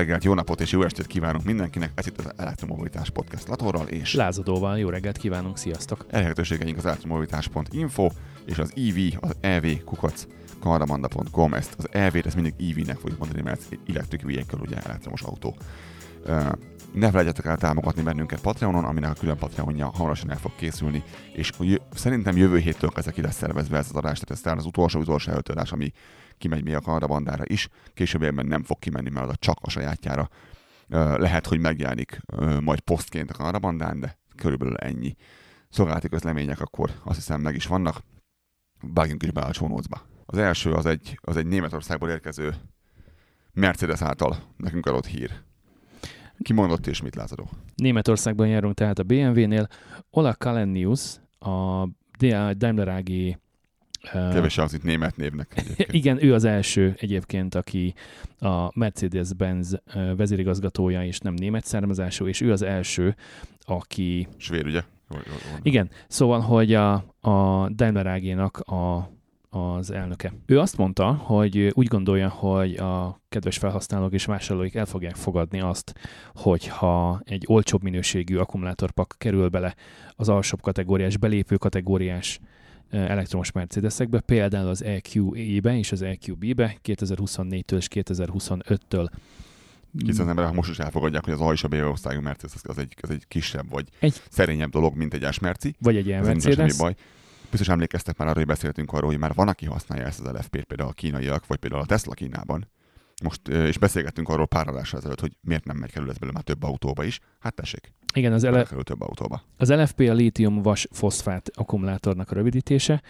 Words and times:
Jó 0.00 0.06
reggelt, 0.06 0.24
jó 0.24 0.34
napot 0.34 0.60
és 0.60 0.72
jó 0.72 0.82
estét 0.82 1.06
kívánunk 1.06 1.44
mindenkinek. 1.44 1.90
Ez 1.94 2.06
itt 2.06 2.18
az 2.18 2.32
Elektromobilitás 2.36 3.10
Podcast 3.10 3.48
Latorral 3.48 3.86
és 3.86 4.14
Lázadóval 4.14 4.78
jó 4.78 4.88
reggelt 4.88 5.16
kívánunk, 5.16 5.58
sziasztok! 5.58 6.06
elérhetőségeink 6.10 6.76
az 6.76 6.86
elektromobilitás.info 6.86 8.08
és 8.44 8.58
az 8.58 8.72
EV, 8.76 8.96
az 9.20 9.36
EV 9.40 9.64
kukac 9.84 10.26
karamanda.com. 10.60 11.54
Ezt 11.54 11.74
az 11.78 11.88
EV-t 11.90 12.26
ezt 12.26 12.34
mindig 12.34 12.54
EV-nek 12.70 12.98
fogjuk 12.98 13.18
mondani, 13.18 13.42
mert 13.42 13.78
electric 13.88 14.22
vehicle, 14.22 14.58
ugye 14.60 14.76
elektromos 14.76 15.22
autó. 15.22 15.56
Uh, 16.26 16.52
ne 16.92 17.10
felejtjetek 17.10 17.44
el 17.44 17.56
támogatni 17.56 18.02
bennünket 18.02 18.40
Patreonon, 18.40 18.84
aminek 18.84 19.10
a 19.10 19.14
külön 19.14 19.36
Patreonja 19.36 19.90
hamarosan 19.94 20.30
el 20.30 20.38
fog 20.38 20.52
készülni, 20.56 21.02
és 21.32 21.50
jö- 21.58 21.82
szerintem 21.94 22.36
jövő 22.36 22.58
héttől 22.58 22.90
kezdve 22.90 23.12
ki 23.12 23.22
lesz 23.22 23.36
szervezve 23.36 23.78
ez 23.78 23.86
az 23.88 23.96
adás, 23.96 24.18
tehát 24.18 24.30
ez 24.30 24.40
talán 24.40 24.58
az 24.58 24.66
utolsó 24.66 25.00
utolsó 25.00 25.30
előttadás, 25.30 25.72
ami 25.72 25.92
kimegy 26.40 26.64
még 26.64 26.74
a 26.74 26.80
Kanabandára 26.80 27.42
is, 27.46 27.68
későbbiekben 27.94 28.46
nem 28.46 28.62
fog 28.62 28.78
kimenni, 28.78 29.10
mert 29.10 29.26
az 29.26 29.32
a 29.32 29.36
csak 29.36 29.58
a 29.60 29.70
sajátjára. 29.70 30.28
Lehet, 31.16 31.46
hogy 31.46 31.60
megjelenik 31.60 32.20
majd 32.60 32.80
posztként 32.80 33.30
a 33.30 33.34
Kanadabandán, 33.34 34.00
de 34.00 34.18
körülbelül 34.36 34.76
ennyi. 34.76 35.16
Szolgálati 35.68 36.08
közlemények 36.08 36.60
akkor 36.60 36.90
azt 37.04 37.16
hiszem 37.16 37.40
meg 37.40 37.54
is 37.54 37.66
vannak. 37.66 38.02
Vágjunk 38.80 39.22
is 39.22 39.30
be 39.30 39.40
a 39.40 39.52
csónócba. 39.52 40.02
Az 40.26 40.38
első 40.38 40.72
az 40.72 40.86
egy, 40.86 41.18
az 41.20 41.36
egy 41.36 41.46
Németországból 41.46 42.08
érkező 42.08 42.54
Mercedes 43.52 44.02
által 44.02 44.36
nekünk 44.56 44.86
adott 44.86 45.06
hír. 45.06 45.32
Ki 46.38 46.52
mondott 46.52 46.86
és 46.86 47.02
mit 47.02 47.14
látodó? 47.14 47.50
Németországban 47.74 48.48
járunk 48.48 48.74
tehát 48.74 48.98
a 48.98 49.02
BMW-nél. 49.02 49.68
Ola 50.10 50.34
Kalenius, 50.34 51.16
a 51.38 51.86
Daimler 52.52 52.88
AG 52.88 53.10
az 54.56 54.74
itt 54.74 54.82
német 54.82 55.16
névnek. 55.16 55.52
egyébként. 55.56 55.92
Igen, 55.92 56.24
ő 56.24 56.34
az 56.34 56.44
első 56.44 56.94
egyébként, 56.98 57.54
aki 57.54 57.94
a 58.38 58.78
Mercedes-Benz 58.78 59.80
vezérigazgatója, 60.16 61.04
és 61.04 61.18
nem 61.18 61.34
német 61.34 61.64
származású, 61.64 62.26
és 62.26 62.40
ő 62.40 62.52
az 62.52 62.62
első, 62.62 63.16
aki... 63.64 64.28
Svéd, 64.36 64.66
ugye? 64.66 64.82
Igen, 65.62 65.90
szóval, 66.08 66.40
hogy 66.40 66.74
a, 66.74 66.92
a 67.20 67.68
Daimler 67.68 68.06
AG-nak 68.06 68.58
a, 68.58 69.10
az 69.50 69.90
elnöke. 69.90 70.32
Ő 70.46 70.58
azt 70.58 70.76
mondta, 70.76 71.12
hogy 71.12 71.70
úgy 71.74 71.86
gondolja, 71.86 72.28
hogy 72.28 72.76
a 72.76 73.20
kedves 73.28 73.58
felhasználók 73.58 74.12
és 74.12 74.24
vásárlóik 74.24 74.74
el 74.74 74.86
fogják 74.86 75.14
fogadni 75.14 75.60
azt, 75.60 75.94
hogyha 76.34 77.20
egy 77.24 77.44
olcsóbb 77.46 77.82
minőségű 77.82 78.36
akkumulátorpak 78.36 79.14
kerül 79.18 79.48
bele 79.48 79.74
az 80.16 80.28
alsóbb 80.28 80.60
kategóriás, 80.60 81.16
belépő 81.16 81.56
kategóriás 81.56 82.40
elektromos 82.90 83.52
Mercedesekbe, 83.52 84.20
például 84.20 84.68
az 84.68 84.84
EQE-be 84.84 85.76
és 85.78 85.92
az 85.92 86.02
EQB-be 86.02 86.76
2024-től 86.84 87.76
és 87.76 87.88
2025-től. 87.90 89.08
Hiszen 90.04 90.22
az 90.24 90.28
emberek 90.28 90.52
most 90.52 90.70
is 90.70 90.78
elfogadják, 90.78 91.24
hogy 91.24 91.32
az 91.32 91.40
A 91.40 91.52
és 91.52 91.64
a 91.64 91.68
B 91.68 91.72
osztályú 91.74 92.20
Mercedes 92.20 92.56
az 92.62 92.78
egy, 92.78 92.96
az 93.00 93.10
egy 93.10 93.24
kisebb 93.28 93.70
vagy 93.70 93.88
Egy- 93.98 94.22
szerényebb 94.30 94.70
dolog, 94.70 94.96
mint 94.96 95.14
egy 95.14 95.32
S-merci. 95.32 95.74
Vagy 95.78 95.96
egy 95.96 96.06
ilyen 96.06 96.22
Mercedes. 96.24 96.76
baj. 96.76 96.94
Biztos 97.50 97.68
emlékeztek 97.68 98.16
már 98.16 98.28
arra, 98.28 98.36
hogy 98.38 98.46
beszéltünk 98.46 98.92
arról, 98.92 99.10
hogy 99.10 99.18
már 99.18 99.34
van, 99.34 99.48
aki 99.48 99.66
használja 99.66 100.04
ezt 100.06 100.20
az 100.20 100.32
LFP-t, 100.32 100.64
például 100.64 100.88
a 100.90 100.92
kínaiak, 100.92 101.46
vagy 101.46 101.58
például 101.58 101.82
a 101.82 101.86
Tesla 101.86 102.14
Kínában. 102.14 102.68
Most, 103.22 103.48
és 103.48 103.78
beszélgettünk 103.78 104.28
arról 104.28 104.46
pár 104.46 104.68
adással 104.68 104.98
ezelőtt, 104.98 105.20
hogy 105.20 105.36
miért 105.40 105.64
nem 105.64 105.76
megy 105.76 105.92
kerül 105.92 106.10
ez 106.10 106.18
belőle 106.18 106.34
már 106.34 106.44
több 106.44 106.62
autóba 106.62 107.04
is. 107.04 107.20
Hát 107.38 107.54
tessék, 107.54 107.92
Igen, 108.14 108.32
az, 108.32 108.44
ele... 108.44 108.56
ele, 108.56 108.66
kerül 108.66 108.82
több 108.82 109.00
autóba. 109.00 109.42
Az 109.56 109.70
LFP 109.70 110.00
a 110.00 110.12
lítium 110.12 110.62
vas 110.62 110.88
foszfát 110.90 111.50
akkumulátornak 111.54 112.30
a 112.30 112.34
rövidítése. 112.34 113.02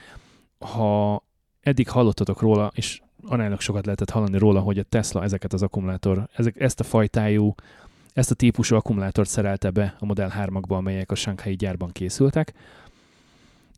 Ha 0.59 1.22
eddig 1.60 1.88
hallottatok 1.88 2.41
róla, 2.41 2.70
és 2.75 3.00
aránylag 3.22 3.60
sokat 3.60 3.84
lehetett 3.84 4.10
hallani 4.10 4.38
róla, 4.38 4.60
hogy 4.60 4.78
a 4.78 4.82
Tesla 4.82 5.22
ezeket 5.22 5.53
az 5.53 5.62
akkumulátor, 5.62 6.28
ezek, 6.32 6.60
ezt 6.60 6.81
a 6.81 6.84
fajtájú, 6.84 7.54
ezt 8.12 8.31
a 8.31 8.34
típusú 8.34 8.76
akkumulátort 8.76 9.28
szerelte 9.28 9.70
be 9.70 9.97
a 9.99 10.04
Model 10.04 10.32
3-akba, 10.38 10.69
amelyek 10.69 11.10
a 11.10 11.15
Shanghai 11.15 11.54
gyárban 11.54 11.93
készültek. 11.93 12.53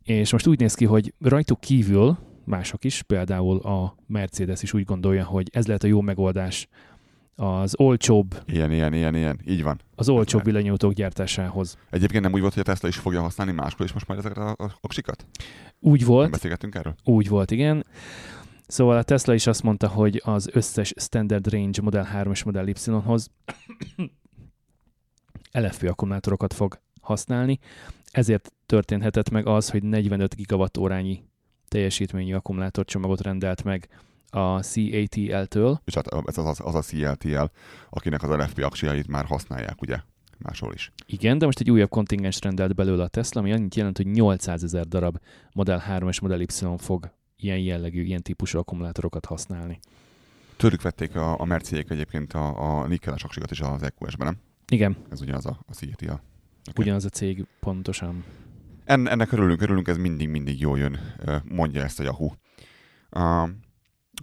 És 0.03 0.31
most 0.31 0.47
úgy 0.47 0.59
néz 0.59 0.73
ki, 0.73 0.85
hogy 0.85 1.13
rajtuk 1.19 1.59
kívül 1.59 2.17
mások 2.45 2.83
is, 2.83 3.01
például 3.01 3.57
a 3.57 3.95
Mercedes 4.07 4.63
is 4.63 4.73
úgy 4.73 4.83
gondolja, 4.83 5.25
hogy 5.25 5.49
ez 5.51 5.67
lehet 5.67 5.83
a 5.83 5.87
jó 5.87 6.01
megoldás 6.01 6.67
az 7.35 7.73
olcsóbb, 7.77 8.41
Ilyen, 8.45 8.71
ilyen, 8.71 8.93
ilyen, 8.93 9.15
ilyen. 9.15 9.39
Így 9.47 9.63
van. 9.63 9.81
az 9.95 10.09
olcsóbb 10.09 10.43
villanyautók 10.43 10.93
gyártásához. 10.93 11.77
Egyébként 11.89 12.23
nem 12.23 12.33
úgy 12.33 12.41
volt, 12.41 12.53
hogy 12.53 12.61
a 12.61 12.65
Tesla 12.65 12.87
is 12.87 12.97
fogja 12.97 13.21
használni 13.21 13.51
máskor 13.51 13.85
is 13.85 13.93
most 13.93 14.07
már 14.07 14.17
ezeket 14.17 14.37
a, 14.37 14.49
a 14.49 14.77
aksikat? 14.81 15.25
Úgy 15.79 15.99
Nem 15.99 16.09
volt, 16.09 16.31
beszélgettünk 16.31 16.75
erről? 16.75 16.95
Úgy 17.03 17.27
volt, 17.27 17.51
igen. 17.51 17.85
Szóval 18.67 18.97
a 18.97 19.03
Tesla 19.03 19.33
is 19.33 19.47
azt 19.47 19.63
mondta, 19.63 19.87
hogy 19.87 20.21
az 20.25 20.49
összes 20.53 20.93
Standard 20.99 21.51
Range 21.51 21.81
Model 21.81 22.03
3 22.03 22.31
és 22.31 22.43
Model 22.43 22.67
Y-hoz 22.67 23.29
LFP 25.51 25.83
akkumulátorokat 25.89 26.53
fog 26.53 26.79
használni. 27.01 27.59
Ezért 28.11 28.53
történhetett 28.65 29.29
meg 29.29 29.47
az, 29.47 29.69
hogy 29.69 29.83
45 29.83 30.35
gigawatt-órányi 30.35 31.23
teljesítményű 31.73 32.33
akkumulátorcsomagot 32.33 33.21
rendelt 33.21 33.63
meg 33.63 33.87
a 34.29 34.59
CATL-től. 34.59 35.81
És 35.85 35.93
hát 35.93 36.07
ez 36.25 36.37
az, 36.37 36.59
az 36.63 36.75
a 36.75 36.81
CLTL, 36.81 37.43
akinek 37.89 38.23
az 38.23 38.29
LFP 38.29 38.63
aksiait 38.63 39.07
már 39.07 39.25
használják, 39.25 39.81
ugye? 39.81 39.97
Máshol 40.37 40.73
is. 40.73 40.91
Igen, 41.05 41.37
de 41.37 41.45
most 41.45 41.59
egy 41.59 41.71
újabb 41.71 41.89
kontingens 41.89 42.41
rendelt 42.41 42.75
belőle 42.75 43.03
a 43.03 43.07
Tesla, 43.07 43.41
ami 43.41 43.51
annyit 43.51 43.75
jelent, 43.75 43.97
hogy 43.97 44.07
800 44.07 44.63
ezer 44.63 44.87
darab 44.87 45.17
Model 45.53 45.77
3 45.77 46.07
és 46.07 46.19
Model 46.19 46.41
Y 46.41 46.47
fog 46.77 47.09
ilyen 47.37 47.57
jellegű, 47.57 48.03
ilyen 48.03 48.21
típusú 48.21 48.57
akkumulátorokat 48.59 49.25
használni. 49.25 49.79
Tőlük 50.57 50.81
vették 50.81 51.15
a, 51.15 51.39
a 51.39 51.45
Merciék 51.45 51.89
egyébként 51.89 52.33
a, 52.33 52.81
a 52.81 52.87
nikkeles 52.87 53.23
aksikat 53.23 53.51
is 53.51 53.59
az 53.59 53.83
EQS-ben, 53.83 54.27
nem? 54.27 54.37
Igen, 54.67 54.97
Ez 55.09 55.21
ugyanaz 55.21 55.45
a, 55.45 55.59
a 55.67 55.73
CLTL. 55.73 56.05
Okay. 56.05 56.21
ugyanaz 56.77 57.05
a 57.05 57.09
cég 57.09 57.45
pontosan. 57.59 58.23
En, 58.85 59.09
ennek 59.09 59.31
örülünk, 59.31 59.61
örülünk, 59.61 59.87
ez 59.87 59.97
mindig-mindig 59.97 60.59
jól 60.59 60.77
jön, 60.77 60.99
mondja 61.43 61.83
ezt 61.83 61.99
a 61.99 62.03
Yahoo. 62.03 62.31
A 63.09 63.49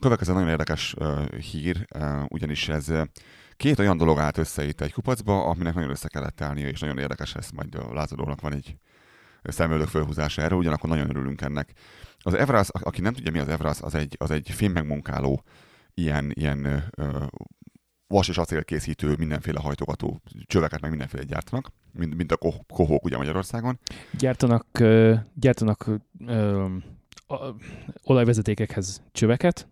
következő 0.01 0.33
nagyon 0.33 0.49
érdekes 0.49 0.95
hír, 1.51 1.87
ugyanis 2.29 2.69
ez 2.69 2.93
két 3.57 3.79
olyan 3.79 3.97
dolog 3.97 4.19
állt 4.19 4.39
össze 4.39 4.65
itt 4.65 4.81
egy 4.81 4.93
kupacba, 4.93 5.45
aminek 5.45 5.75
nagyon 5.75 5.91
össze 5.91 6.09
kellett 6.09 6.41
állnia, 6.41 6.69
és 6.69 6.81
nagyon 6.81 6.99
érdekes 6.99 7.33
lesz, 7.33 7.51
majd 7.51 7.75
a 7.75 7.95
lázadónak 7.95 8.41
van 8.41 8.53
egy 8.53 8.77
szemöldök 9.43 9.89
fölhúzása 9.89 10.43
erről, 10.43 10.59
ugyanakkor 10.59 10.89
nagyon 10.89 11.11
örülünk 11.11 11.41
ennek. 11.41 11.73
Az 12.19 12.35
Evras, 12.35 12.69
aki 12.71 13.01
nem 13.01 13.13
tudja 13.13 13.33
mi 13.33 13.39
az 13.39 13.49
Evras, 13.49 13.81
az 13.81 13.95
egy, 13.95 14.17
az 14.19 14.31
egy 14.31 14.51
fémmegmunkáló, 14.51 15.45
ilyen, 15.95 16.31
ilyen 16.35 16.91
vas 18.07 18.29
és 18.29 18.39
acél 18.39 18.65
készítő, 18.65 19.15
mindenféle 19.19 19.61
hajtogató 19.61 20.23
csöveket, 20.47 20.81
meg 20.81 20.91
mindenféle 20.91 21.23
gyártanak, 21.23 21.73
mint, 21.93 22.15
mint 22.17 22.33
a 22.33 22.37
ko- 22.37 22.65
kohók 22.73 23.05
ugye 23.05 23.17
Magyarországon. 23.17 23.79
Gyártanak, 24.19 24.67
gyártanak 25.35 25.91
ö, 26.27 26.65
a- 27.27 27.55
olajvezetékekhez 28.03 29.03
csöveket, 29.13 29.69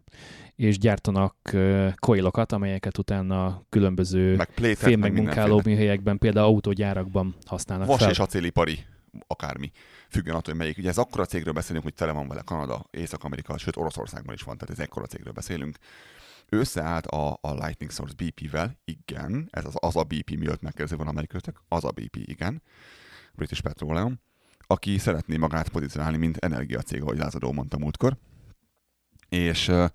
és 0.56 0.78
gyártanak 0.78 1.36
ö, 1.52 1.88
coilokat, 1.94 2.52
amelyeket 2.52 2.98
utána 2.98 3.62
különböző 3.68 4.36
meg 4.36 4.48
plétet, 4.54 4.78
fém 4.78 4.98
meg 5.00 5.12
megmunkáló 5.12 5.44
mindenféle. 5.46 5.74
műhelyekben, 5.76 6.18
például 6.18 6.46
autógyárakban 6.46 7.34
használnak 7.46 7.86
Vas 7.86 7.98
fel. 7.98 8.10
és 8.10 8.18
acélipari, 8.18 8.78
akármi. 9.26 9.70
Függően 10.08 10.36
attól, 10.36 10.52
hogy 10.52 10.62
melyik. 10.62 10.78
Ugye 10.78 10.88
ez 10.88 10.98
akkora 10.98 11.24
cégről 11.26 11.52
beszélünk, 11.52 11.84
hogy 11.84 11.94
tele 11.94 12.12
van 12.12 12.28
vele 12.28 12.42
Kanada, 12.44 12.86
Észak-Amerika, 12.90 13.58
sőt 13.58 13.76
Oroszországban 13.76 14.34
is 14.34 14.42
van, 14.42 14.56
tehát 14.58 14.74
ez 14.78 14.84
ekkora 14.84 15.06
cégről 15.06 15.32
beszélünk. 15.32 15.76
Ő 16.50 16.58
összeállt 16.58 17.06
a, 17.06 17.38
a 17.40 17.52
Lightning 17.52 17.90
Source 17.90 18.14
BP-vel, 18.14 18.78
igen, 18.84 19.48
ez 19.50 19.64
az, 19.64 19.74
az 19.74 19.96
a 19.96 20.02
BP, 20.02 20.30
mielőtt 20.30 20.62
megkérdezi 20.62 20.96
van 20.96 21.08
amelyikőtök, 21.08 21.62
az 21.68 21.84
a 21.84 21.90
BP, 21.90 22.16
igen, 22.16 22.62
British 23.34 23.62
Petroleum, 23.62 24.20
aki 24.66 24.98
szeretné 24.98 25.36
magát 25.36 25.68
pozícionálni, 25.68 26.16
mint 26.16 26.36
energiacég, 26.36 27.02
ahogy 27.02 27.18
Lázadó 27.18 27.52
mondta 27.52 27.78
múltkor. 27.78 28.16
És 29.28 29.68
uh, 29.68 29.86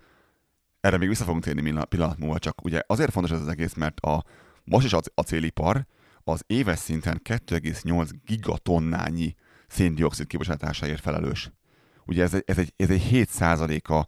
erre 0.82 0.98
még 0.98 1.08
vissza 1.08 1.24
fogunk 1.24 1.44
térni 1.44 1.86
pillanat, 1.90 2.18
múlva, 2.18 2.40
csak 2.40 2.64
ugye 2.64 2.82
azért 2.88 3.12
fontos 3.12 3.32
ez 3.32 3.42
az 3.42 3.48
egész, 3.48 3.74
mert 3.74 4.00
a 4.00 4.24
vas 4.66 4.84
és 4.84 4.94
ac- 4.94 5.12
acélipar 5.16 5.86
az 6.24 6.44
éves 6.48 6.80
szinten 6.80 7.22
2,8 7.24 8.10
gigatonnányi 8.26 9.36
széndiokszid 9.68 10.28
kibocsátásáért 10.28 11.02
felelős. 11.02 11.52
Ugye 12.06 12.24
ez 12.24 12.34
egy, 12.34 12.44
ez 12.46 12.58
egy, 12.58 12.74
ez 12.76 12.90
egy 12.90 13.02
7 13.02 13.30
a, 13.88 14.08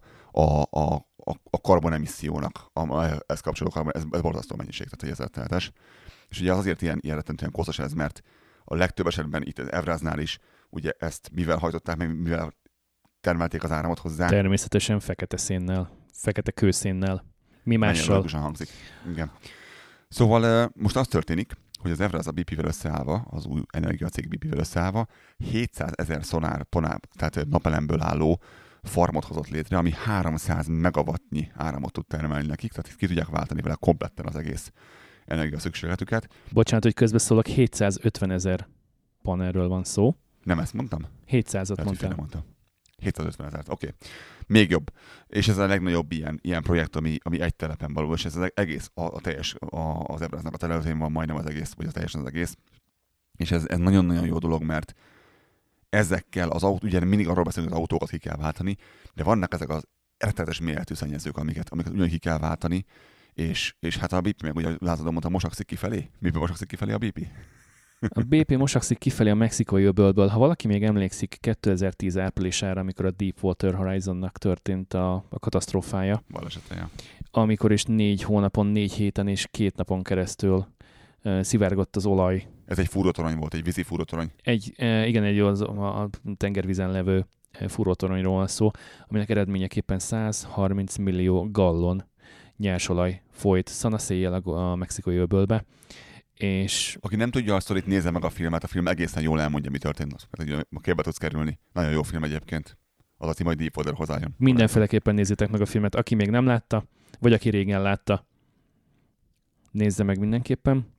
a, 0.70 1.06
a, 1.30 1.34
a, 1.50 1.60
karbonemissziónak, 1.60 2.70
a, 2.72 3.04
ez 3.26 3.40
kapcsolódó 3.40 3.74
karbon, 3.74 3.92
ez, 3.94 4.02
ez 4.10 4.20
borzasztó 4.20 4.56
mennyiség, 4.56 4.84
tehát 4.84 5.00
hogy 5.00 5.10
ez 5.10 5.18
rettenetes. 5.18 5.72
És 6.28 6.40
ugye 6.40 6.52
azért 6.52 6.82
ilyen, 6.82 6.98
ilyen 7.00 7.16
rettentően 7.16 7.50
koszos 7.50 7.78
ez, 7.78 7.92
mert 7.92 8.22
a 8.64 8.74
legtöbb 8.74 9.06
esetben 9.06 9.42
itt 9.42 9.58
az 9.58 9.72
Evráznál 9.72 10.18
is 10.18 10.38
ugye 10.70 10.92
ezt 10.98 11.30
mivel 11.32 11.56
hajtották 11.56 11.96
meg, 11.96 12.20
mivel 12.20 12.54
termelték 13.20 13.64
az 13.64 13.70
áramot 13.70 13.98
hozzá. 13.98 14.28
Természetesen 14.28 15.00
fekete 15.00 15.36
szénnel, 15.36 15.90
fekete 16.12 16.50
kőszénnel. 16.50 17.24
Mi 17.62 17.76
mással? 17.76 18.08
logikusan 18.08 18.40
hangzik. 18.40 18.68
Igen. 19.10 19.30
Szóval 20.08 20.70
most 20.74 20.96
az 20.96 21.06
történik, 21.06 21.52
hogy 21.78 21.90
az 21.90 22.00
Evraz 22.00 22.26
a 22.26 22.30
BP-vel 22.30 22.64
összeállva, 22.64 23.26
az 23.30 23.46
új 23.46 23.62
energiacég 23.70 24.28
BP-vel 24.28 24.58
összeállva, 24.58 25.06
700 25.36 25.90
ezer 25.94 26.24
szonár, 26.24 26.62
ponár, 26.62 27.00
tehát 27.16 27.48
napelemből 27.48 28.02
álló 28.02 28.40
farmot 28.88 29.24
hozott 29.24 29.48
létre, 29.48 29.76
ami 29.76 29.92
300 29.92 30.66
megawattnyi 30.68 31.50
áramot 31.54 31.92
tud 31.92 32.06
termelni 32.06 32.46
nekik, 32.46 32.72
tehát 32.72 32.96
ki 32.96 33.06
tudják 33.06 33.28
váltani 33.28 33.60
vele 33.60 33.76
kompletten 33.80 34.26
az 34.26 34.36
egész 34.36 34.72
energia 35.24 35.58
szükségletüket. 35.58 36.28
Bocsánat, 36.52 36.84
hogy 36.84 36.94
közbeszólok, 36.94 37.46
750 37.46 38.30
ezer 38.30 38.68
panelről 39.22 39.68
van 39.68 39.84
szó. 39.84 40.16
Nem 40.42 40.58
ezt 40.58 40.72
mondtam? 40.72 41.00
700-at 41.02 41.52
Lehet, 41.52 41.86
hogy 41.86 41.96
félre 41.96 42.14
mondtam. 42.14 42.16
mondtam. 42.16 42.44
750 42.98 43.46
ezer, 43.46 43.60
oké. 43.68 43.72
Okay. 43.72 43.98
Még 44.46 44.70
jobb. 44.70 44.92
És 45.26 45.48
ez 45.48 45.58
a 45.58 45.66
legnagyobb 45.66 46.12
ilyen, 46.12 46.38
ilyen 46.42 46.62
projekt, 46.62 46.96
ami, 46.96 47.16
ami 47.22 47.40
egy 47.40 47.54
telepen 47.54 47.92
való, 47.92 48.12
és 48.12 48.24
ez 48.24 48.36
az 48.36 48.50
egész, 48.54 48.90
a, 48.94 49.02
a 49.02 49.20
teljes, 49.20 49.54
a, 49.54 50.04
az 50.04 50.20
Ebráznak 50.20 50.54
a 50.54 50.56
területén 50.56 50.98
van 50.98 51.12
majdnem 51.12 51.36
az 51.36 51.46
egész, 51.46 51.72
vagy 51.72 51.86
a 51.86 51.90
teljesen 51.90 52.20
az 52.20 52.26
egész. 52.26 52.56
És 53.36 53.50
ez, 53.50 53.66
ez 53.66 53.78
nagyon-nagyon 53.78 54.26
jó 54.26 54.38
dolog, 54.38 54.62
mert 54.62 54.94
ezekkel 55.88 56.48
az 56.48 56.62
autó, 56.62 56.86
ugye 56.86 57.04
mindig 57.04 57.28
arról 57.28 57.44
beszélünk, 57.44 57.72
hogy 57.72 57.82
az 57.82 57.88
autókat 57.88 58.10
ki 58.10 58.18
kell 58.18 58.36
váltani, 58.36 58.76
de 59.14 59.22
vannak 59.22 59.54
ezek 59.54 59.68
az 59.68 59.84
rettenetes 60.18 60.60
méretű 60.60 60.94
szennyezők, 60.94 61.36
amiket, 61.36 61.68
amiket 61.68 61.92
ugyan 61.92 62.08
ki 62.08 62.18
kell 62.18 62.38
váltani, 62.38 62.84
és, 63.34 63.74
és 63.80 63.96
hát 63.96 64.12
a 64.12 64.20
Bíp 64.20 64.42
meg 64.42 64.56
ugye 64.56 64.70
lázadon 64.78 65.12
mondta, 65.12 65.28
mosakszik 65.28 65.66
kifelé. 65.66 66.10
Miben 66.18 66.40
mosakszik 66.40 66.68
kifelé 66.68 66.92
a 66.92 66.98
BP? 66.98 67.26
A 68.00 68.22
BP 68.22 68.56
mosakszik 68.56 68.98
kifelé 68.98 69.30
a 69.30 69.34
mexikói 69.34 69.84
öbölből. 69.84 70.28
Ha 70.28 70.38
valaki 70.38 70.66
még 70.66 70.84
emlékszik 70.84 71.38
2010 71.40 72.16
áprilisára, 72.16 72.80
amikor 72.80 73.04
a 73.04 73.10
Deepwater 73.10 73.74
Horizonnak 73.74 74.38
történt 74.38 74.94
a, 74.94 75.14
a 75.14 75.38
katasztrófája, 75.38 76.22
Balesetre, 76.30 76.76
ja. 76.76 76.90
amikor 77.30 77.72
is 77.72 77.84
négy 77.84 78.22
hónapon, 78.22 78.66
négy 78.66 78.92
héten 78.92 79.28
és 79.28 79.46
két 79.50 79.76
napon 79.76 80.02
keresztül 80.02 80.66
uh, 81.24 81.40
szivárgott 81.40 81.96
az 81.96 82.06
olaj. 82.06 82.46
Ez 82.66 82.78
egy 82.78 82.88
fúrótorony 82.88 83.36
volt, 83.36 83.54
egy 83.54 83.62
vízi 83.62 83.82
fúrótorony. 83.82 84.30
Egy, 84.42 84.74
uh, 84.78 85.08
igen, 85.08 85.24
egy 85.24 85.38
az, 85.38 85.60
a 85.60 86.08
tengervízen 86.36 86.90
levő 86.90 87.26
uh, 87.60 87.68
fúrótoronyról 87.68 88.34
van 88.34 88.46
szó, 88.46 88.70
aminek 89.06 89.30
eredményeképpen 89.30 89.98
130 89.98 90.96
millió 90.96 91.48
gallon 91.50 92.04
nyersolaj 92.56 93.22
folyt 93.30 93.68
szanaszéjjel 93.68 94.32
a, 94.34 94.74
mexikói 94.74 95.16
öbölbe, 95.16 95.64
és 96.34 96.98
Aki 97.00 97.16
nem 97.16 97.30
tudja 97.30 97.54
a 97.54 97.60
sztorit, 97.60 97.86
nézze 97.86 98.10
meg 98.10 98.24
a 98.24 98.30
filmet, 98.30 98.64
a 98.64 98.66
film 98.66 98.86
egészen 98.86 99.22
jól 99.22 99.40
elmondja, 99.40 99.70
mi 99.70 99.78
történt. 99.78 100.28
Mert 100.30 100.66
a 100.70 100.80
képbe 100.80 101.02
tudsz 101.02 101.16
kerülni. 101.16 101.58
Nagyon 101.72 101.90
jó 101.90 102.02
film 102.02 102.24
egyébként. 102.24 102.78
Az 103.18 103.28
a 103.28 103.32
cím, 103.32 103.46
hogy 103.46 103.56
Deepwater 103.56 103.94
hozzájön. 103.94 104.34
mindenféleképpen 104.38 105.14
nézzétek 105.14 105.50
meg 105.50 105.60
a 105.60 105.66
filmet. 105.66 105.94
Aki 105.94 106.14
még 106.14 106.30
nem 106.30 106.46
látta, 106.46 106.84
vagy 107.18 107.32
aki 107.32 107.50
régen 107.50 107.82
látta, 107.82 108.26
nézze 109.70 110.02
meg 110.02 110.18
mindenképpen. 110.18 110.94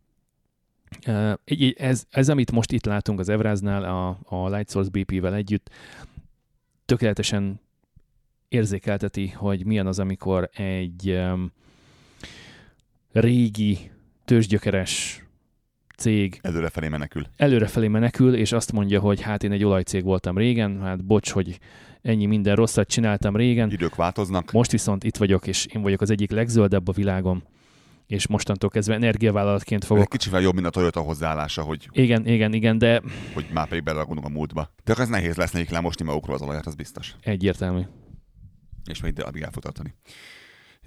Ez, 1.75 2.05
ez, 2.09 2.29
amit 2.29 2.51
most 2.51 2.71
itt 2.71 2.85
látunk 2.85 3.19
az 3.19 3.29
Evráznál, 3.29 3.83
a, 3.83 4.19
a 4.23 4.49
Light 4.55 4.69
Source 4.71 4.89
BP-vel 4.91 5.33
együtt, 5.33 5.69
tökéletesen 6.85 7.59
érzékelteti, 8.49 9.27
hogy 9.27 9.65
milyen 9.65 9.87
az, 9.87 9.99
amikor 9.99 10.49
egy 10.53 11.09
um, 11.09 11.51
régi, 13.11 13.91
tőzsgyökeres 14.25 15.23
cég 15.97 16.39
Előrefelé 16.41 16.87
menekül. 16.87 17.25
előrefelé 17.37 17.87
menekül, 17.87 18.35
és 18.35 18.51
azt 18.51 18.71
mondja, 18.71 18.99
hogy 18.99 19.21
hát 19.21 19.43
én 19.43 19.51
egy 19.51 19.63
olajcég 19.63 20.03
voltam 20.03 20.37
régen, 20.37 20.81
hát 20.81 21.05
bocs, 21.05 21.29
hogy 21.29 21.59
ennyi 22.01 22.25
minden 22.25 22.55
rosszat 22.55 22.87
csináltam 22.87 23.35
régen, 23.35 23.71
Idők 23.71 23.95
változnak. 23.95 24.51
most 24.51 24.71
viszont 24.71 25.03
itt 25.03 25.17
vagyok, 25.17 25.47
és 25.47 25.65
én 25.65 25.81
vagyok 25.81 26.01
az 26.01 26.09
egyik 26.09 26.31
legzöldebb 26.31 26.87
a 26.87 26.91
világon, 26.91 27.43
és 28.07 28.27
mostantól 28.27 28.69
kezdve 28.69 28.93
energiavállalatként 28.93 29.83
Ez 29.83 29.89
egy 29.89 29.95
fogok. 29.95 30.11
kicsivel 30.11 30.41
jobb, 30.41 30.53
mint 30.53 30.65
a 30.65 30.69
Toyota 30.69 30.99
hozzáállása, 31.01 31.61
hogy, 31.61 31.89
Igen, 31.91 32.27
igen, 32.27 32.53
igen, 32.53 32.77
de 32.77 33.01
hogy 33.33 33.45
már 33.53 33.67
pedig 33.67 33.83
beleragolunk 33.83 34.25
a 34.25 34.29
múltba. 34.29 34.69
De 34.83 34.91
akkor 34.91 35.03
ez 35.03 35.09
nehéz 35.09 35.35
lesz 35.35 35.51
nekik 35.51 35.69
lemosni 35.69 36.05
magukról 36.05 36.35
az 36.35 36.41
olajat, 36.41 36.65
az 36.65 36.75
biztos. 36.75 37.15
egyértelmű. 37.21 37.81
És 38.89 39.01
még 39.01 39.21
addig 39.23 39.41
el. 39.41 39.51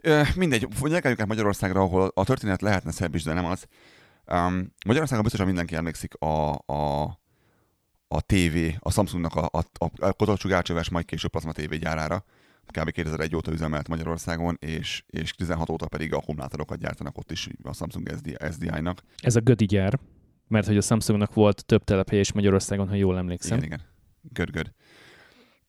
Ö, 0.02 0.22
mindegy, 0.36 0.66
nyerkeljünk 0.82 1.20
át 1.20 1.26
Magyarországra, 1.28 1.80
ahol 1.80 2.10
a 2.14 2.24
történet 2.24 2.62
lehetne 2.62 2.90
szebb 2.90 3.14
is, 3.14 3.22
de 3.22 3.32
nem 3.32 3.44
az. 3.44 3.66
Um, 4.26 4.72
Magyarországon 4.86 5.22
biztosan 5.22 5.46
mindenki 5.46 5.74
emlékszik 5.74 6.14
a, 6.14 6.52
a, 6.66 7.02
a 8.08 8.20
TV, 8.26 8.56
a 8.78 8.90
Samsungnak 8.90 9.34
a, 9.34 9.48
a, 9.52 9.84
a, 9.84 10.06
a 10.06 10.88
majd 10.90 11.04
később 11.04 11.30
plazma 11.30 11.52
TV 11.52 11.74
gyárára. 11.74 12.24
Kb. 12.66 12.90
2001 12.90 13.36
óta 13.36 13.52
üzemelt 13.52 13.88
Magyarországon, 13.88 14.56
és, 14.60 15.02
és 15.06 15.30
16 15.30 15.70
óta 15.70 15.86
pedig 15.86 16.14
akkumulátorokat 16.14 16.78
gyártanak 16.78 17.18
ott 17.18 17.30
is 17.30 17.48
a 17.62 17.74
Samsung 17.74 18.08
SD, 18.16 18.36
SDI-nak. 18.52 19.02
Ez 19.22 19.36
a 19.36 19.40
Gödi 19.40 19.64
gyár, 19.64 19.98
mert 20.48 20.66
hogy 20.66 20.76
a 20.76 20.80
Samsungnak 20.80 21.34
volt 21.34 21.64
több 21.66 21.84
telephelye 21.84 22.20
is 22.20 22.32
Magyarországon, 22.32 22.88
ha 22.88 22.94
jól 22.94 23.18
emlékszem. 23.18 23.56
Igen, 23.56 23.68
igen. 23.68 23.80
Good, 24.22 24.50
good. 24.50 24.72